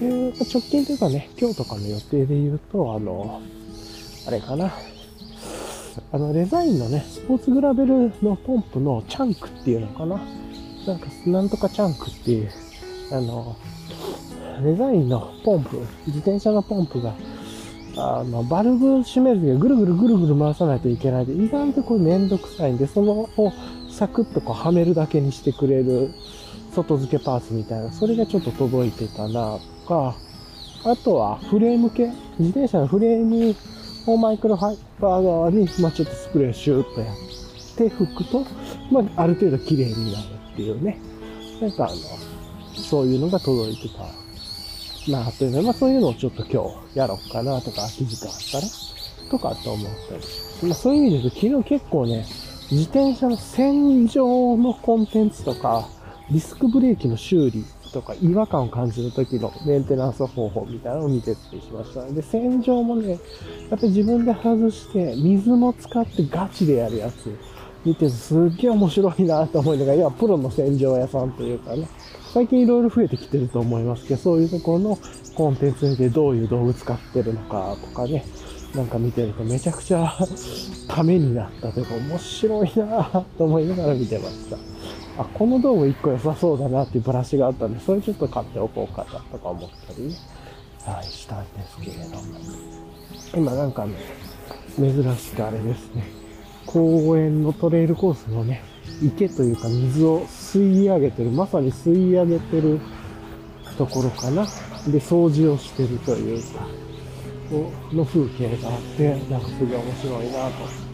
[0.00, 0.30] けど。
[0.32, 3.40] でま、直近というかね、今日とかの予定で言うと、あの、
[4.26, 4.72] あれかな。
[6.10, 10.20] あの、デザインのね、スポーツグラベルのポンプのチャンクっていうのかな。
[10.86, 12.50] なんか、なんとかチャンクっていう、
[13.10, 13.56] あの、
[14.62, 17.14] デザインのポンプ、自転車のポンプが、
[17.96, 23.52] あの、バルブ閉めるときはぐるぐるぐるぐる回さないといけないで、意外とこれめんどくさいんで、そのを
[23.88, 26.12] サクッとこうはめるだけにしてくれる
[26.74, 30.16] 外付けパーツみたいな、それがちょっと届いてたなとか、
[30.84, 33.54] あとはフレーム系、自転車のフレーム
[34.06, 37.16] をマイクロファイバー側に、まあちょっとスプレーシューッとやっ
[37.76, 38.44] て拭くと、
[38.90, 40.43] まあある程度綺麗になる。
[40.54, 40.98] っていうね、
[41.60, 41.94] なんかあの、
[42.80, 44.04] そういうのが届いてた
[45.10, 46.62] なというので、まあそういうのをちょっと今
[46.92, 50.70] 日やろうかなとか、空き時間あったら、とかと思ったりま。
[50.70, 52.24] あそういう意味で言うと、昨日結構ね、
[52.70, 55.88] 自転車の洗浄のコンテンツとか、
[56.30, 62.04] ディスクブレーキの修理とか違和感を感じる時のメンテナンス方法みたいなのを見てたりしました。
[62.06, 63.20] で、洗浄もね、やっ
[63.70, 67.36] ぱり自分で外して、水も使ってガチでやるやつ
[67.84, 71.88] 見てすっげえ面白いなと思いながら、いや、プロの洗浄屋さんというかね、
[72.32, 74.98] 最近いろいろ増えてきてると思いますけど、そういうところの
[75.34, 78.24] コンテンツでどういう道具使ってるのかとかね、
[78.74, 80.12] なんか見てるとめちゃくちゃ
[80.88, 84.56] ためになったというか面白いなと思いながら見てました。
[85.16, 90.14] あ、この道具1個良さそうだなっていうブラシがあったんで、それちょっと買っておこうかなとか思ったりね、
[90.84, 92.22] はい、したんですけれども。
[93.36, 93.94] 今なんかね、
[94.76, 96.23] 珍しくあれですね、
[96.66, 98.62] 公園のトレイルコースのね、
[99.02, 102.80] 池というか水を吸い上げてる、まさに吸い上げてる
[103.76, 104.44] ところかな。
[104.86, 106.66] で、掃除をしてるというか、
[107.92, 110.84] の風景があって、なんかすごい面白いなと。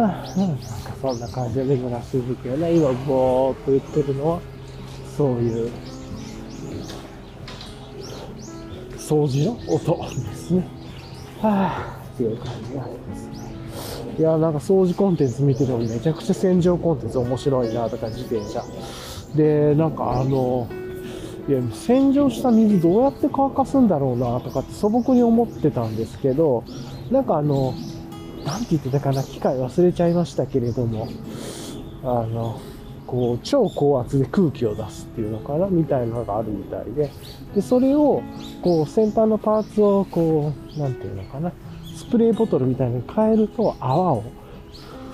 [0.00, 2.74] はあ、なんかそんな感じで珍しい風景ね。
[2.74, 4.40] 今、ぼーっと言ってるのは、
[5.16, 5.70] そういう、
[9.06, 10.66] 掃除の音ですね。
[11.40, 13.36] はぁ、っていう感じがありますね。
[14.18, 18.64] いや、なんか掃除コンテンツ見ててもめちゃくちゃ洗浄コンテンツ面白いなとか、自転車。
[19.36, 20.66] で、なんかあの、
[21.48, 26.64] いや、洗浄した水どうやって乾かすんだろうなとかって素朴に思ってたんですけど、
[27.12, 27.74] なんかあの、
[28.44, 31.06] なんて言ってたかな、機械忘れちゃいましたけれども、
[32.02, 32.58] あの、
[33.06, 37.10] こう、超高圧で空気を出すっていうのかな、みたいなのがあるみたいで、
[37.54, 38.22] で、それを、
[38.62, 41.52] こう、先端のパーツを、こう、何て言うのかな、
[41.96, 44.24] スプレーボトルみたいに変えると泡を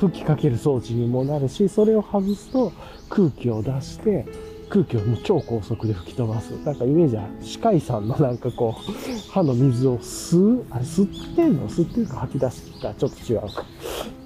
[0.01, 2.73] 吹きかける装置にもなるし、それを外すと
[3.09, 4.27] 空気を出して、
[4.73, 6.53] 空気をもう超高速で吹き飛ばす。
[6.65, 8.93] なんかイメージは、歯科医さんのなんかこう、
[9.31, 11.69] 歯の水を吸うあれ吸ってんの？
[11.69, 13.67] 吸ってるか吐き出してきたちょっと違うか。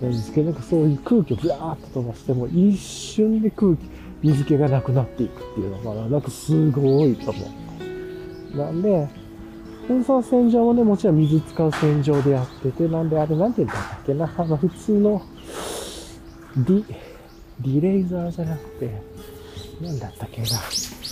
[0.01, 3.79] なんですけど、なんかそういう空気をブワーッと飛ばしても、一瞬で空気、
[4.23, 6.07] 水気がなくなっていくっていうのかな。
[6.07, 7.41] なんかすごいと思
[8.55, 8.57] う。
[8.57, 9.09] なんで、
[9.89, 15.23] でその洗浄もね、もちろん水使う洗浄でやってて、なんであれ、なんて言うんだっけな、あの、普通の、
[16.57, 16.85] ディ、
[17.63, 19.16] ディレイザーじゃなくて、
[19.81, 20.49] なんだったっけな。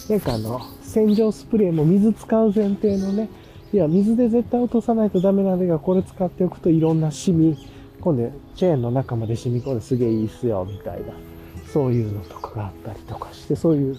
[0.09, 3.29] なんかあの、洗浄スプレーも水使う前提のね、
[3.73, 7.59] いや、水で絶対落とさないとダメなんだが、これ使っておくといろんなシミ、
[8.01, 11.13] 今度チェーンの中まで染み込んですげえいいっすよ、みたいな、
[11.73, 13.99] そういうのとかがあったりとかして、そういう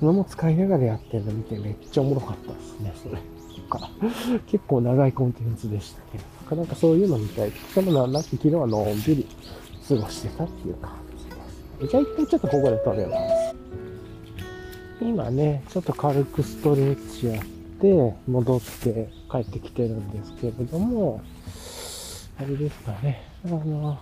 [0.00, 3.18] のも使いながらやってるの見てめっちゃおもろかったですね、それ。
[3.54, 3.90] とか
[4.46, 6.18] 結構長いコンテンツでしたけ
[6.54, 9.26] ど、なんかそういうのみたいで、そのなんだって昨日はのんびり
[9.88, 11.90] 過ごしてたっていう感じです。
[11.90, 13.51] じゃあ一回ちょっとここで撮れます。
[15.02, 17.44] 今ね、ちょっと軽くストレッチやっ
[17.80, 21.20] て、戻って帰ってきてるんですけれども、
[22.38, 23.98] あれですかね、あの、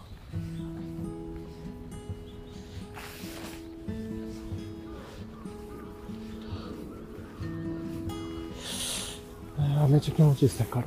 [9.89, 10.87] めっちゃ気持ちいいですね、体。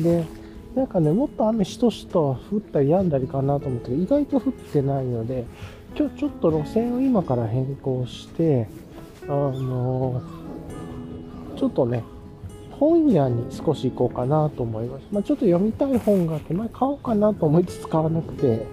[0.00, 0.24] で、
[0.74, 5.44] なんかね、もっと雨しとしと降ったり止んだりかなと思って、意外と降ってないので、
[5.96, 8.66] 今日ちょっと路線を今から変更して、
[9.28, 10.22] あの
[11.56, 12.02] ちょっとね、
[12.72, 15.06] 本屋に少し行こうかなと思います。
[15.12, 18.66] まあ、ちょっと読みたい本があって、まあ、買おうかなと思いつつ買わなくて、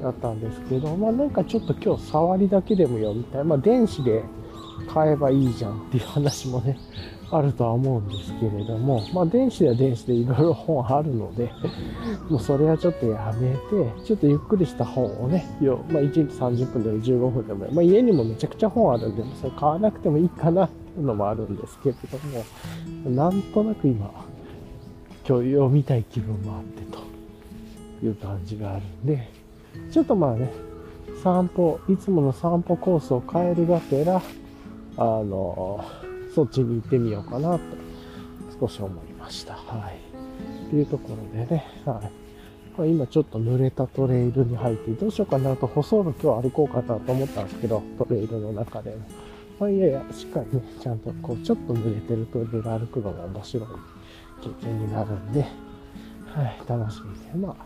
[0.00, 3.44] だったんですけど、まあ、なんかちょっと今日触りだけでも読みたい。
[3.44, 4.22] まあ、電子で
[4.92, 6.78] 買えばいいじゃんっていう話もね、
[7.30, 11.50] あるとは思うんですけれども、まあ、電子では電子でいろいろ本あるので、
[12.30, 24.10] もうそれはちょっとやめて、ちょっとゆっくりした本をね、よまあ、1日30分でも15分でも、まあ、家にもめちゃくちゃ本あるんで、それ買わなくてもいいかなっていうのもあるんですけれども、なんとなく今、
[25.28, 29.28] 今日読みたい気分もあってという感じがあるんで、
[29.90, 30.52] ちょっとまあね、
[31.24, 34.22] 散歩、いつもの散歩コースを変えるがてら、
[34.98, 35.84] あの、
[36.36, 37.60] そっちに行ってみようかなと
[38.60, 39.54] 少し思いました。
[39.54, 40.68] はい。
[40.68, 42.10] というところでね、はい。
[42.76, 48.96] まあ今ちょっと濡れたトレイルに入って、どうしようかなと、舗装路今日歩こうかなと思ったんですけど、トレイルの中でも。
[49.58, 53.66] まあいやいや、しっかりね、ちゃんとこう、ちょっと濡れてるトレイル歩くのが面白い
[54.42, 55.46] 経験になるんで、は
[56.42, 57.64] い、楽しみで、まあ、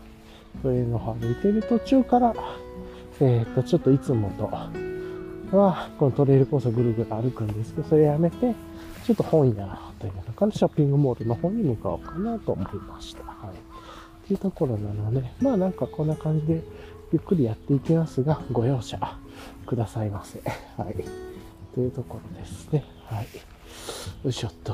[0.61, 2.33] トレイルの方歩いてる途中から、
[3.19, 4.49] えっ、と、ちょっといつもと、
[5.57, 8.53] は、このトレイルコースをぐるぐる歩くんですけど、それやめて、
[9.05, 13.23] ちょっと本屋というのかな、ショッピングモールの方に向かおうかなと思いました。
[13.23, 13.55] はい。
[13.55, 16.63] っていうところなので、まあなんかこんな感じで
[17.11, 18.99] ゆっくりやっていきますが、ご容赦
[19.65, 20.41] くださいませ。
[20.77, 20.95] はい。
[21.73, 22.85] というところですね。
[23.05, 23.27] はい。
[24.23, 24.73] よいしょっと。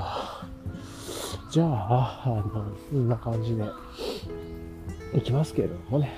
[1.49, 2.43] じゃあ、あの、
[2.91, 3.63] こんな感じで、
[5.13, 6.13] いきますけれどもね。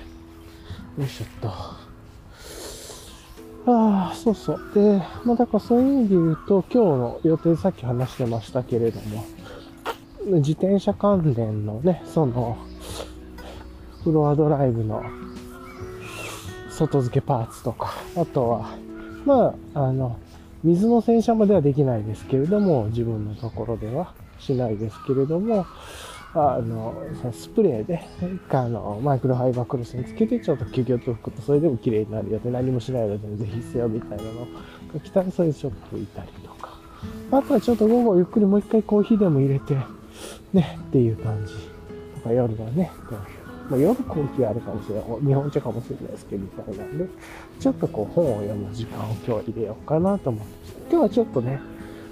[0.98, 1.79] よいしょっと。
[3.66, 4.60] ああ、そうそう。
[4.74, 9.24] で、まあ、だからそういう意味で言うと、今日の予定さっき話してましたけれども、
[10.38, 12.56] 自転車関連のね、その、
[14.02, 15.02] フロアドライブの
[16.70, 18.76] 外付けパーツとか、あとは、
[19.26, 20.18] まあ、あの、
[20.64, 25.66] 水の洗車まではできないですけれども、自分のところではしないですけれども、
[26.32, 26.94] あの、
[27.32, 28.00] スプレーで、
[28.50, 34.46] あの、マイクロファイバークロスにつけて、ちょっと休憩と拭くと、それでも綺麗になるよって何もしないので全然必要みたいなの
[34.94, 36.78] が来たら、それでちょっと拭いたりとか。
[37.32, 39.76] あとはちょっと午後ゆっくりもう一回コーヒーでも入れて、
[40.52, 41.54] ね、っていう感じ。
[42.22, 43.40] とか夜はね、こういう
[43.70, 45.04] まあ、夜コーヒーあるかもしれない。
[45.24, 47.06] 日本茶かもしれないですけど、みたいなんで、
[47.60, 50.54] ちょっとこう本を読む時間を今日入れようかなと思って、
[50.90, 51.60] 今日はちょっとね、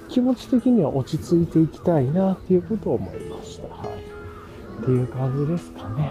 [0.09, 3.69] 気持ち的には落ち着いていきたいなっていうことを思いました。
[3.69, 4.83] はい。
[4.83, 6.05] っていう感じですかね。
[6.05, 6.11] よ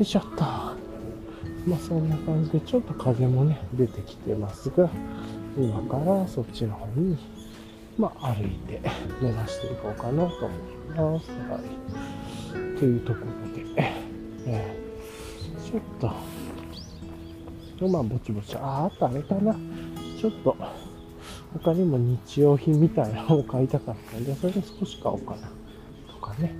[0.00, 0.42] いしょっと。
[1.66, 4.90] まあそんな感じで、ちょっと風もね、出てきてますが、
[5.56, 7.16] 今からそっちの方に、
[7.96, 8.80] まあ歩いて
[9.20, 11.30] 目指していこうかなと思います。
[11.30, 12.78] はい。
[12.78, 13.64] というところで、
[14.46, 15.82] えー、ちょっ
[17.78, 19.54] と、まあぼちぼち、あ、あとあれかな。
[20.20, 20.56] ちょっと、
[21.54, 25.50] 他にも日用品みたいなのを買いたかったんで、それで少し買おうかな。
[26.12, 26.54] とかね。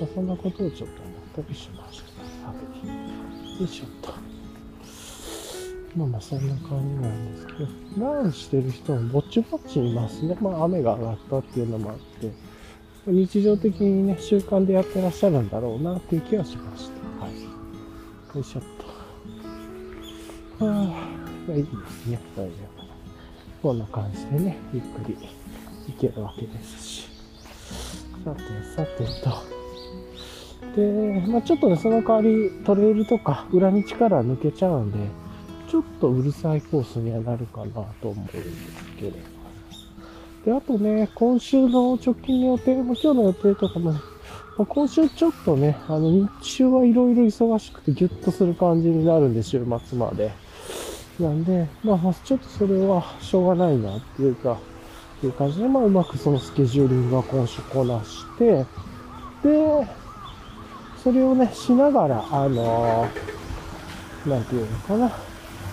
[0.00, 1.10] まあ、そんなことをちょっと思
[1.42, 2.48] ったりしました。
[2.48, 3.60] はい。
[3.60, 4.28] よいしょっと。
[5.96, 10.36] まあまあそんな感じなんですけど、ランしてる人もぼちぼちいますね。
[10.40, 12.30] まあ雨が上がったっていうのもあって、
[13.06, 17.24] 日常的にね、習慣でやってらっしゃるんだろうなっていう気はしました。
[17.24, 17.34] はい。
[17.42, 18.62] よいしょっ
[20.58, 20.64] と。
[20.64, 21.08] は
[21.48, 22.20] あ、いいですね。
[22.36, 22.67] 大丈夫。
[23.62, 25.16] こんな感じでね、ゆっくり
[25.88, 27.08] 行けるわけですし。
[28.24, 28.42] さて、
[28.76, 29.58] さてと。
[30.76, 34.98] で、まあちょっとね、その代わりトレイルとか裏道から抜けちゃうんで、
[35.68, 39.16] ちょっとうるさいコースにはなるかなと思うんですけれど。
[40.44, 44.00] で、あとね、今週の直近の予定も、今日の予定とかも、ま
[44.60, 50.32] あ、今週ちょっとね、あの、日中はいろいろ忙しくてギュッとする感じになるんで、週末まで。
[51.18, 58.64] なんで、まあ、ちょっとそれはしょうがないなっていうか、っていう感じで、まあ、うまくそのスケジューリングは今週こなして、
[59.42, 59.88] で、
[61.02, 65.12] それをね、しながら、あのー、なんていうのかな。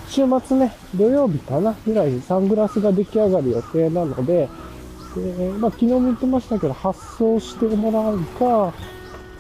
[0.08, 4.50] 週末ね、土曜日かなぐらいにサングラスが出来上がる予定なので、
[5.16, 8.74] でまあ、昨日も言ってましたけど、発送してもらうか、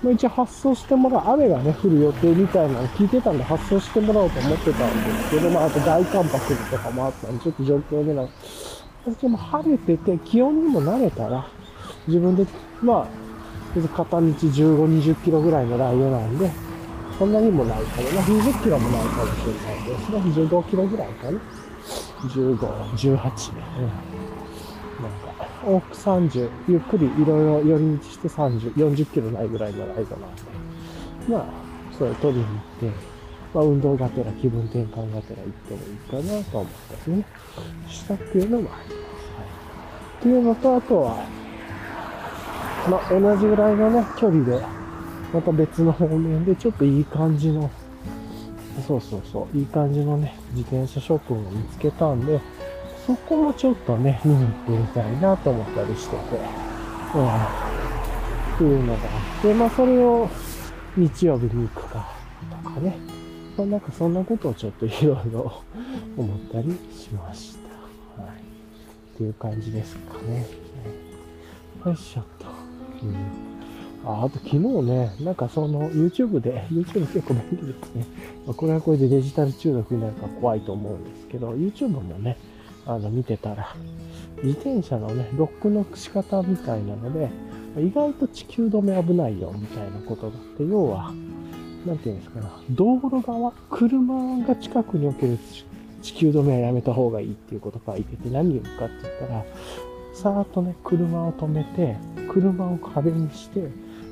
[0.05, 8.29] まあ、一応発送してもらう、雨がね、降る予定みたいなの聞いてたんで発送してもらおうと思ってたんですけど、まあ、あと大寒波来るとかもあったんで、ちょっと状況でない
[9.19, 11.47] でも晴れてて、気温にも慣れたら、
[12.07, 12.45] 自分で、
[12.83, 16.51] まあ、片道15、20キロぐらいのライドなんで、
[17.17, 18.21] そんなにもないかな。
[18.21, 20.19] 20キロもないかもしれないですね。
[20.19, 21.39] 15キロぐらいかな。
[22.29, 22.57] 15、
[22.95, 24.14] 18。
[25.65, 30.41] 往復30、ゆっくりいろいろ寄り道して30、40キロないぐらいのライドなんで、
[31.27, 31.45] まあ、
[31.97, 32.91] それ取りに行って、
[33.53, 36.71] まあ、運動がてら気分転換がてら行ってもいいかなと思っ
[37.05, 37.25] たりね、
[37.89, 38.95] したっていうのもあります。
[38.95, 39.45] はい。
[40.19, 41.25] っていうのと、あとは、
[42.89, 44.61] まあ、同じぐらいのね、距離で、
[45.33, 47.71] また別の方面でちょっといい感じの、
[48.85, 52.39] そうそうそう、いい感じのね、自転車ショップを見つけたんで、
[53.05, 56.17] そこもちょっとね、見に行ってみたいなと思ったりしてて、
[57.13, 60.27] うん、っていうのがあって、まあそれを
[60.97, 62.11] 日曜日に行くか、
[62.63, 62.97] とかね。
[63.57, 65.61] まあなんかそんなことをちょっといろいろ
[66.17, 67.57] 思ったりしまし
[68.17, 68.21] た。
[68.21, 68.31] はい。
[68.37, 70.47] っていう感じですかね。
[71.85, 72.47] よいしょっと。
[73.03, 73.55] うん
[74.07, 78.05] ああと昨日ね、なんかその YouTube で、YouTube 結構便利ですね。
[78.45, 82.37] まあ、これはこれでデジタル中毒になるか怖いと思うんですけど、YouTube もね、
[82.85, 83.75] あの見てたら、
[84.43, 87.29] 自転車のね、ロックの仕方みたいなので、
[87.81, 91.13] 意外と地球止め危ないよみたいなことがあって、要は、
[91.85, 95.37] なんていうんですかな、道路側、車が近くに置ける
[96.01, 99.45] 地球止めはやめた方がいいっていうこと書いてて、何言うかって言ったら、
[100.13, 101.97] さーっとね、車を止めて、
[102.31, 103.69] 車を壁にして、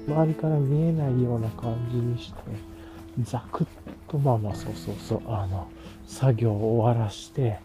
[0.07, 2.39] 周りから見えないような感じにして、
[3.21, 3.67] ザクッ
[4.09, 5.67] と、まあまあそうそうそう、あの、
[6.07, 7.59] 作業を終わらして、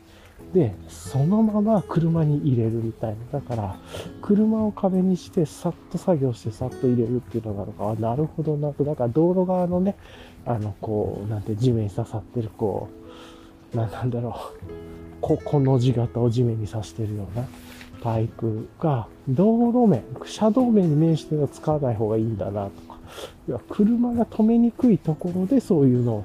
[0.53, 3.41] で、そのまま車に入れるみたいな。
[3.41, 3.77] だから、
[4.23, 8.85] 車を壁にして、さっと作業して、さっと入れるっていうのがあるか、なるほどなと。
[8.85, 9.97] だから道路側のね、
[10.47, 12.89] あの、こう、なんて地面に刺さってる、こ
[13.75, 14.69] う、ななんだろう、
[15.21, 17.45] ここの字型を地面に刺してるような
[18.01, 22.99] パイプが、道路面、車道面に面しては使わない方がいいんだなとか、
[23.49, 26.25] いや車が止めにくいところでそういうのを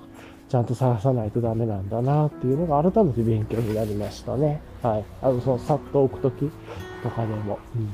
[0.54, 4.62] ちゃんと探さないとダメなんだなっていうのが改めて勉強になりましたね。
[4.84, 5.06] はい。
[5.20, 6.48] あの、その、さっと置くとき
[7.02, 7.58] とかでも。
[7.76, 7.90] うん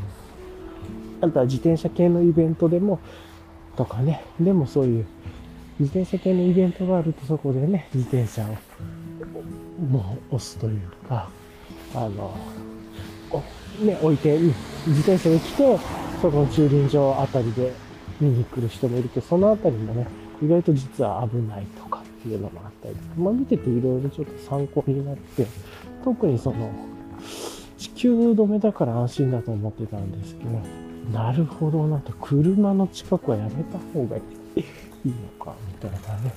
[1.22, 3.00] あとは自転車系のイベントでも、
[3.76, 5.06] とかね、でもそういう
[5.80, 8.56] 自転車系のイベントがあるとそこでね、自転車を
[9.84, 11.30] もう押すというか、
[11.94, 12.34] あの、
[13.82, 15.78] ね、置いて、自転車に来て、
[16.22, 17.74] そこの駐輪場あたりで
[18.22, 20.08] 見に来る人もいるけど、そのあたりもね、
[20.42, 25.48] 意外と実は危ないとかっていうのもあったり、まあ見てていろいろちょっと参考になって、
[26.04, 26.70] 特にその、
[27.78, 30.50] 地球止めだから安心だと思ってたんですけど、
[31.14, 34.22] なるほどなと、車の近くはやめた方がい
[34.58, 34.64] い
[35.06, 36.34] のか、みたいなね。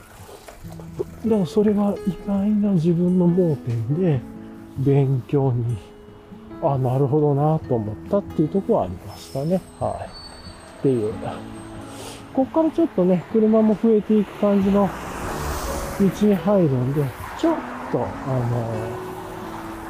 [1.27, 4.21] だからそれが意外な自分の盲点で、
[4.79, 5.77] 勉強に、
[6.63, 9.61] あ、なるほどなと思ったっていうとこはありましたね。
[9.81, 10.23] はい。
[10.79, 11.13] っていう。
[12.33, 14.89] こっからちょっとね、車も増えていく感じの
[15.99, 17.05] 道に入るんで、
[17.39, 17.57] ちょっ
[17.91, 18.65] と、あの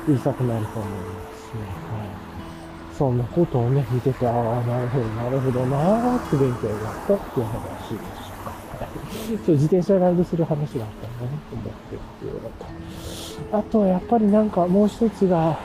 [0.06, 1.60] ー、小さくなると思いますね。
[1.90, 2.96] はい。
[2.96, 8.50] そんなことをね、見てて、ああ、なるほど、なるほどなーって勉強になったっていう話でした。
[8.50, 9.38] はい。
[9.44, 13.58] そう、自転車ライドする話だったんだね、と思ってっていうのと。
[13.58, 15.58] あとはやっぱりなんかもう一つが、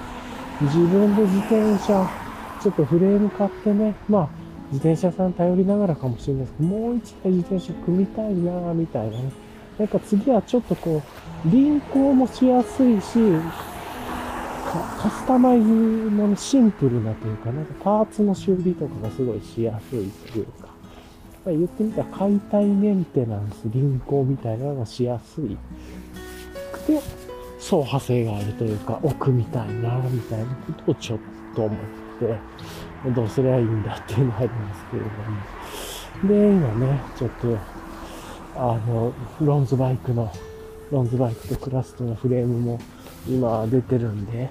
[0.62, 2.10] 自分で自転車、
[2.62, 4.30] ちょっとフレーム買ってね、まあ、
[4.72, 9.47] 自転車さん頼りながらかもしれないですけど、もう一台自転車組みたいなみたいなね。
[9.78, 11.02] なんか次はちょっとこ
[11.46, 13.20] う、輪行もしやすいし、
[14.98, 20.68] カスタマイズもシンプルなというか、なんかパーツの修理とかがすごいしやすいというか、
[21.46, 25.58] ま言ってみたら解体メンテナンス、輪行みたいなのがしやすい
[26.74, 27.00] くて、
[27.58, 31.20] 走破性があるというか、奥みたいな、みたいなことをちょっ
[31.56, 31.80] と思っ
[32.20, 36.52] て、どうすりゃいいんだっていうのがありますけれども。
[36.52, 37.77] で、今ね、ちょっと、
[38.60, 40.32] あの、ロンズバイクの、
[40.92, 42.80] ロンズバイクとクラストのフレームも
[43.30, 44.50] 今出てるんで、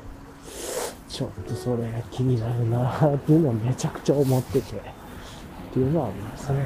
[1.09, 4.81] ちょっとそれが気になるなっていうのはめちゃくちゃ思ってて、っ
[5.73, 6.65] ていうのはありますね。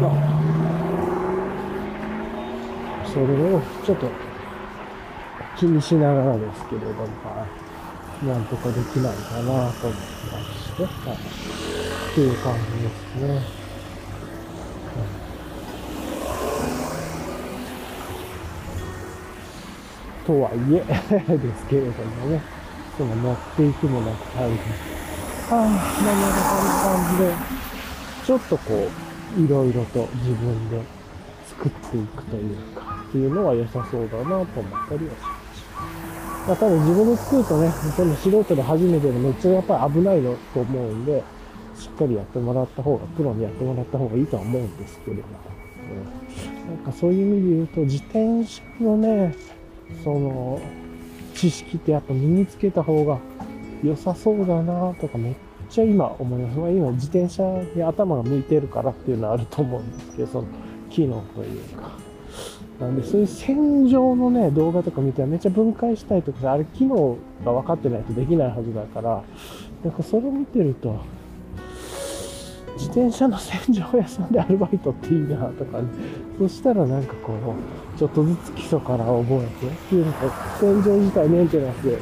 [0.00, 0.08] ま
[3.02, 4.06] あ、それをちょっと
[5.58, 7.06] 気にしながらですけれども、
[8.22, 9.88] なんとかできないかなと思って
[10.30, 11.16] まして、はい、
[12.12, 13.61] っていう感じですね。
[20.26, 20.80] とはいえ
[21.36, 22.40] ですけれどもね、
[22.96, 24.58] その乗っていくもなく大変。
[25.50, 27.32] ああ、なるほど、感じで、
[28.24, 28.88] ちょっとこ
[29.36, 30.80] う、いろいろと自分で
[31.48, 34.46] 作っていくというか、っていうのは良さそうだなと思っ
[34.88, 36.48] たりはします。
[36.48, 41.22] まあ、ただ自分で作るとね、その素人で初めてでめっちゃやっぱり危ないのと思うんで、
[41.76, 45.28] しっかりやってもらった方が、プロにやってもらった方がいいとは思うんですけれども、
[46.66, 49.34] うん、なんかそういう意味で言うと、自転車のね、
[50.02, 50.60] その、
[51.34, 53.18] 知識ってやっぱ身につけた方が
[53.82, 55.34] 良さそうだなとかめっ
[55.68, 56.58] ちゃ今思います。
[56.58, 57.42] まあ、今自転車
[57.74, 60.48] に頭が向いてるからっていうのはあると思うんですけど、その
[60.90, 61.90] 機能というか、
[62.80, 69.22] なんで、そういう戦場のね、動画とか見てめっちゃ分解したいとか、あれ機能が分かってないとできないはずだから、
[69.84, 71.00] なんかそれを見てると、
[72.74, 75.88] 自転車の洗浄屋さんでアルバイトっていいなとかね、
[76.38, 77.36] そしたらなんかこう、
[78.02, 80.18] ちょっとずつ基礎から覚えて、っていうのが、
[80.58, 81.98] 洗浄自体メンテナンスで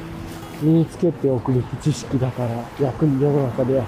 [0.63, 3.83] 身につけておくべき知識だから、役に、世の中で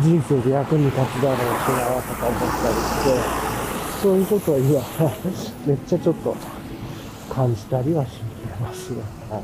[0.00, 4.80] 人生で役に立つだろうしなとか思ったりして、そういうことは今、
[5.68, 6.36] めっちゃちょっと
[7.28, 8.22] 感じたりはして
[8.58, 9.02] ますね。
[9.28, 9.42] はい。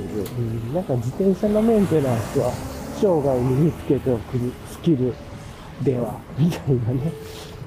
[0.00, 2.50] うん、なんか自転車のメンテナンスは
[3.00, 4.36] 生涯身につけておく
[4.68, 5.14] スキル
[5.84, 7.12] では、みたいなね。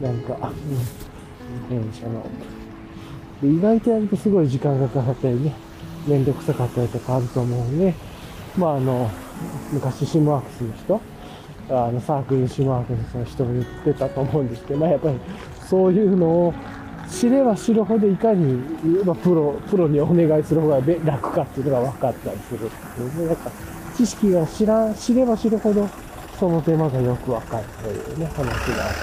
[0.01, 2.26] なんか、うん、自転車の。
[3.43, 5.53] で意外とやるとすごい時間がかかったりね、
[6.07, 7.93] めんどくさかったりとかあると思うんで、
[8.57, 9.11] まああの、
[9.73, 11.01] 昔シムワークスの人、
[11.69, 15.19] あのサークルシムワークスの人も言ってたと思うんですけど、まあやっぱり
[15.69, 16.53] そういうのを
[17.09, 18.55] 知れば知るほどいかに、
[19.03, 23.25] まあ、プロ、プロにお願いする方が楽かっていうのが分かったりするっていうね。
[23.27, 23.51] なんか、
[23.95, 25.87] 知識が知ら、知れば知るほど、
[26.39, 28.93] その手間がよく分かるというね、話があっ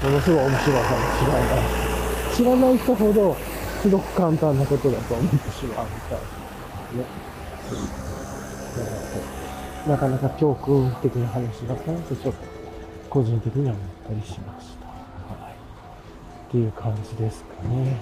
[0.00, 1.92] て、ものすごい面白さも知らない。
[2.32, 3.36] 知らない人ほど、
[3.82, 6.18] すごく簡単なことだと思ってしまうみたい
[6.94, 7.06] なね。
[9.88, 12.38] なかなか教訓的な話だったなと、ちょっと、
[13.10, 14.86] 個人的には思ったりしました。
[14.86, 14.88] っ
[16.52, 17.96] ていう感じですかね。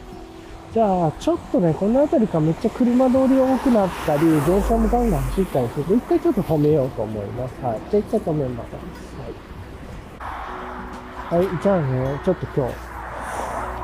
[0.74, 7.64] じゃあ、ちょっとね、この辺りからめっちゃ車通り多くなったり、電車もガンガン走ったりすると、一回ちょっと止めようと思います。
[7.64, 7.80] はい。
[7.90, 8.68] じゃあ一回止めます。
[11.32, 11.42] はい。
[11.42, 12.89] はい、じゃあね、ちょっと今日、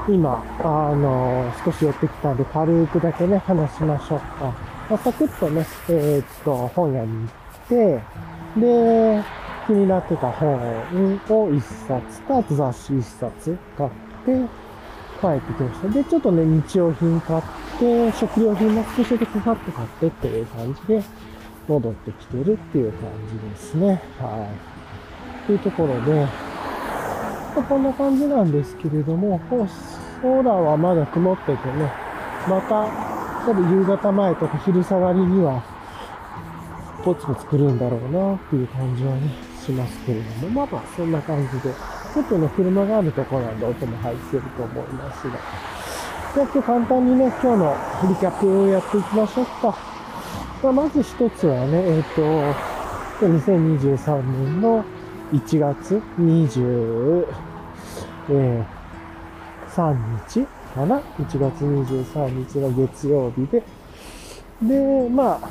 [0.08, 4.54] 今、あの少し寄ってきたんで、軽くだけね、話しましょうか。
[4.88, 8.00] まあ、サクッとね、えー、っと、本屋に行って、
[8.60, 9.24] で、
[9.66, 13.90] 気になってた本を一冊か雑誌一冊買っ
[14.24, 14.66] て、
[15.20, 15.88] 帰ってきました。
[15.88, 17.42] で、ちょっとね、日用品買っ
[17.80, 21.02] て、食料品も少しだけさっと買ってっていう感じで、
[21.66, 24.00] 戻ってきてるっていう感じですね。
[24.20, 24.48] は
[25.44, 25.46] い。
[25.46, 26.26] というところで、
[27.56, 29.40] まこんな感じなんですけれども、
[30.22, 31.90] 空はまだ曇っててね、
[32.48, 32.86] また、
[33.46, 35.62] 多分夕方前とか昼下がりには、
[37.02, 39.30] ポツポツ来るんだろうなっていう感じはね、
[39.64, 41.74] しますけれども、まあまあそんな感じで、
[42.14, 45.38] ちょっとね、車があるところなんで音も入ってると思いますが、
[46.34, 47.76] じゃあ今日簡単にね、今日の
[48.08, 49.78] リキャップをやっていきましょうか。
[50.62, 52.76] まあ、まず一つはね、えっ、ー、と、
[53.26, 54.84] 2023年の
[55.32, 57.26] 1月20、
[58.28, 59.94] えー、3
[60.26, 63.62] 日かな ?1 月23日の月曜日で、
[64.62, 65.50] で、まあ、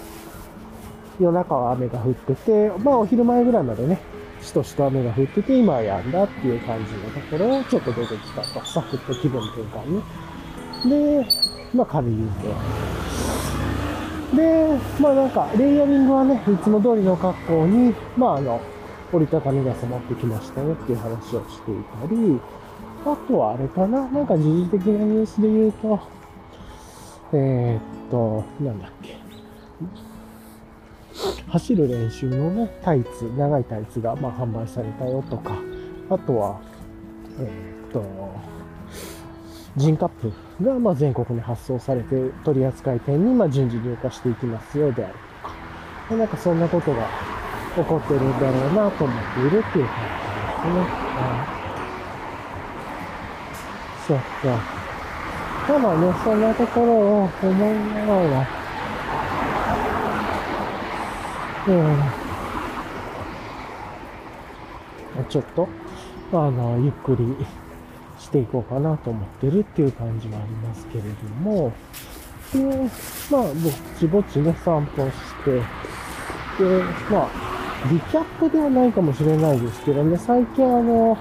[1.19, 3.99] 夜中は雨が降ってて、まあお昼前ぐらいまでね、
[4.41, 8.65] しとしと雨が降ってて、今は止んだっていう感じのところをちょっと出てきたと。
[8.65, 11.23] サクッと気分転換ね。
[11.23, 11.27] で、
[11.73, 12.49] まあ軽い運動。
[14.35, 18.59] で、まあなんか、レイヤリングはね、いつも通りの格好に、まああの、
[19.13, 22.39] 折りたたみ傘持ってきましたよっていう話をしていたり、
[23.05, 24.07] あとはあれかな？
[24.09, 25.99] なんか時事的なニュースで言うと、
[27.33, 29.15] えー、っと、なんだっけ。
[31.47, 35.53] 走る練習のね、タイツ、長いタイツがまあ販売されたよとか、
[36.09, 36.59] あとは、
[37.39, 38.03] えー、っと、
[39.77, 40.33] ジンカップ
[40.63, 45.55] がまあ全国に発送されて取り扱い店にまあ順次入荷していきますよであるとか、
[46.09, 47.07] でなんかそんなことが
[47.75, 50.03] 起こってるんだろうなと思っているっていう感
[50.73, 51.64] じですね。
[54.07, 54.23] そうか。
[55.67, 58.47] ただね、そんなところを思いながら、
[61.67, 62.03] うん。
[65.27, 65.67] ちょっと、
[66.33, 67.35] あの、ゆっくり
[68.19, 71.09] していこうかなと思ってるっていう感じはありますけれど
[71.41, 71.73] も、
[72.53, 72.59] で、
[73.31, 75.51] まあ、ぼちぼちね、散歩して、
[76.63, 77.29] で、まあ、
[77.91, 81.17] リキャップではないかもしれないですけどね、最近あの、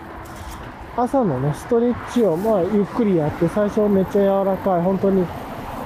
[0.97, 5.27] 朝のね、ストレッチを、まあ、ゆっくりやって、最初めっちゃ柔らかい、本当に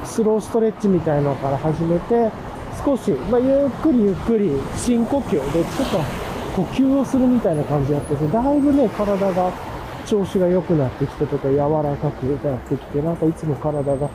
[0.04, 2.30] スローストレッチみたいのから始めて、
[2.84, 5.98] 少し、まあ、ゆっくりゆっくり深呼吸で、ちょっと
[6.56, 9.52] 呼吸をするみたいな感じやってて、だいぶね、体が
[10.04, 14.11] 調子が良くなってきてとか、柔らかくなってきて、なんかいつも体が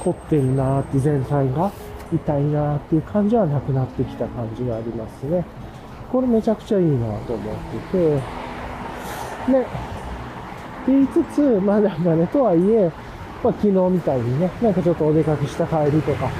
[0.00, 1.70] 凝ってるなーって、全体が
[2.12, 5.44] 痛いなーっていう感じはなくなってきた感じがありますね。
[6.12, 7.56] これめちゃくちゃいいなと思っ
[7.90, 8.14] てて、
[9.52, 9.66] ね、
[10.84, 12.92] って言いつつ、まだまだね、とはいえ、
[13.42, 16.30] まあ、昨日みたいにね、なんかちょっとお出かけした帰りとか、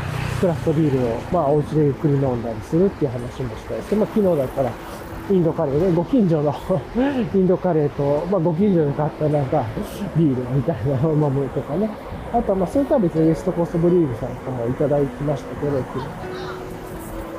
[0.40, 4.70] クラフトビールを、まあ、お家でゆっくり飲んだりするっていう話もしたりして、まあ、昨日だったら、
[5.30, 6.54] インドカレーで、ご近所の
[7.34, 9.64] インドカレーと、まあ、ご近所で買ったなんか、
[10.16, 11.88] ビールみたいなのを飲むとかね。
[12.32, 15.72] あとは、まあ、それとは別にウエストコーストブリーグさんともいただきましたけど、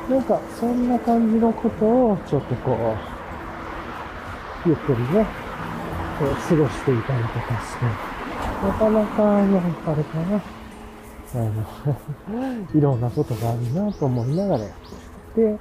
[0.10, 2.96] なんか、そんな感じのことを、ちょっとこ
[4.66, 5.45] う、ゆっくりね、
[6.18, 7.86] こう過ごしていたりとかして、
[8.66, 10.42] なかなか、なんかあれかな、
[11.34, 14.64] あの いろんなことがあるなと思いながら。
[14.64, 15.58] やってで、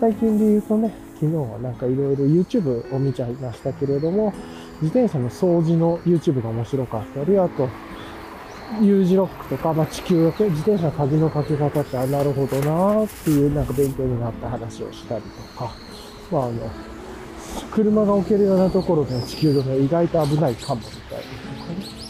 [0.00, 4.32] 最近で言うとね、昨日はなんかいろいろ YouTube を見ちゃいましたけれども、
[4.80, 7.68] 自転車の掃除の YouTube が面白かったり、あと、
[8.80, 15.72] U 字ロックとか、まあ、地球自転車の鍵のかけ方って、あ、なるほどなーっていうなんか勉強になった話をしたりとか、
[16.32, 16.52] まああの、
[17.70, 21.28] 車が置けるようなところで地球で意外と危ないかもみたいなと
[21.66, 22.02] かね。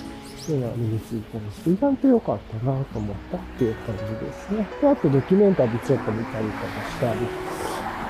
[0.42, 4.68] そういうのが身についたりして、意外と良かったなと思ったっていう感じですね。
[4.80, 7.20] で、あとドキュメンタリーちょっと見たりとかしたり。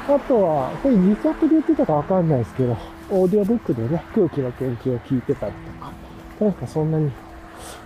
[0.09, 2.76] あとは、これリキャップで言ってたかわかんないですけど、
[3.11, 5.93] オーディオブックでね、空気の研究を聞いてたりとか、
[6.41, 7.12] なんかそんなに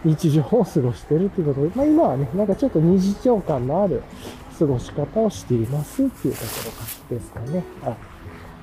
[0.04, 4.02] 日常を過ごしてるっていうことで、まあ今はね、なんかちょっと日常感のある
[4.56, 6.46] 過ごし方をしていますっていうとこ
[7.10, 7.64] ろですかね。
[7.82, 7.96] はい。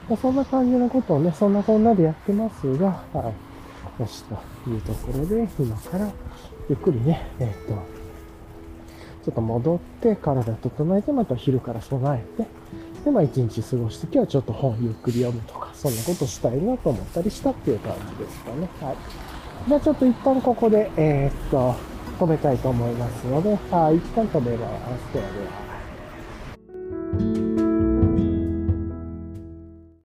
[0.09, 3.33] まあ、そんな感じのことをね、そんなこんなでやってますが、は
[3.99, 4.01] い。
[4.01, 6.11] よし、というところで、今から
[6.69, 7.73] ゆっくりね、えっ、ー、と、
[9.23, 12.47] ちょっと戻って体整えて、また昼から備えて、
[13.05, 18.67] で、まあ一日過ごして、今日はちょっと本ゆっくり読むとか、そんなことしたいなと思ったりしたっていう感じですかね。
[18.81, 18.95] はい。
[19.67, 21.75] じゃあちょっと一旦ここで、えー、っと、
[22.19, 25.13] 止めたいと思いますので、はい、一旦止めます。
[25.13, 25.25] では
[27.53, 27.62] では。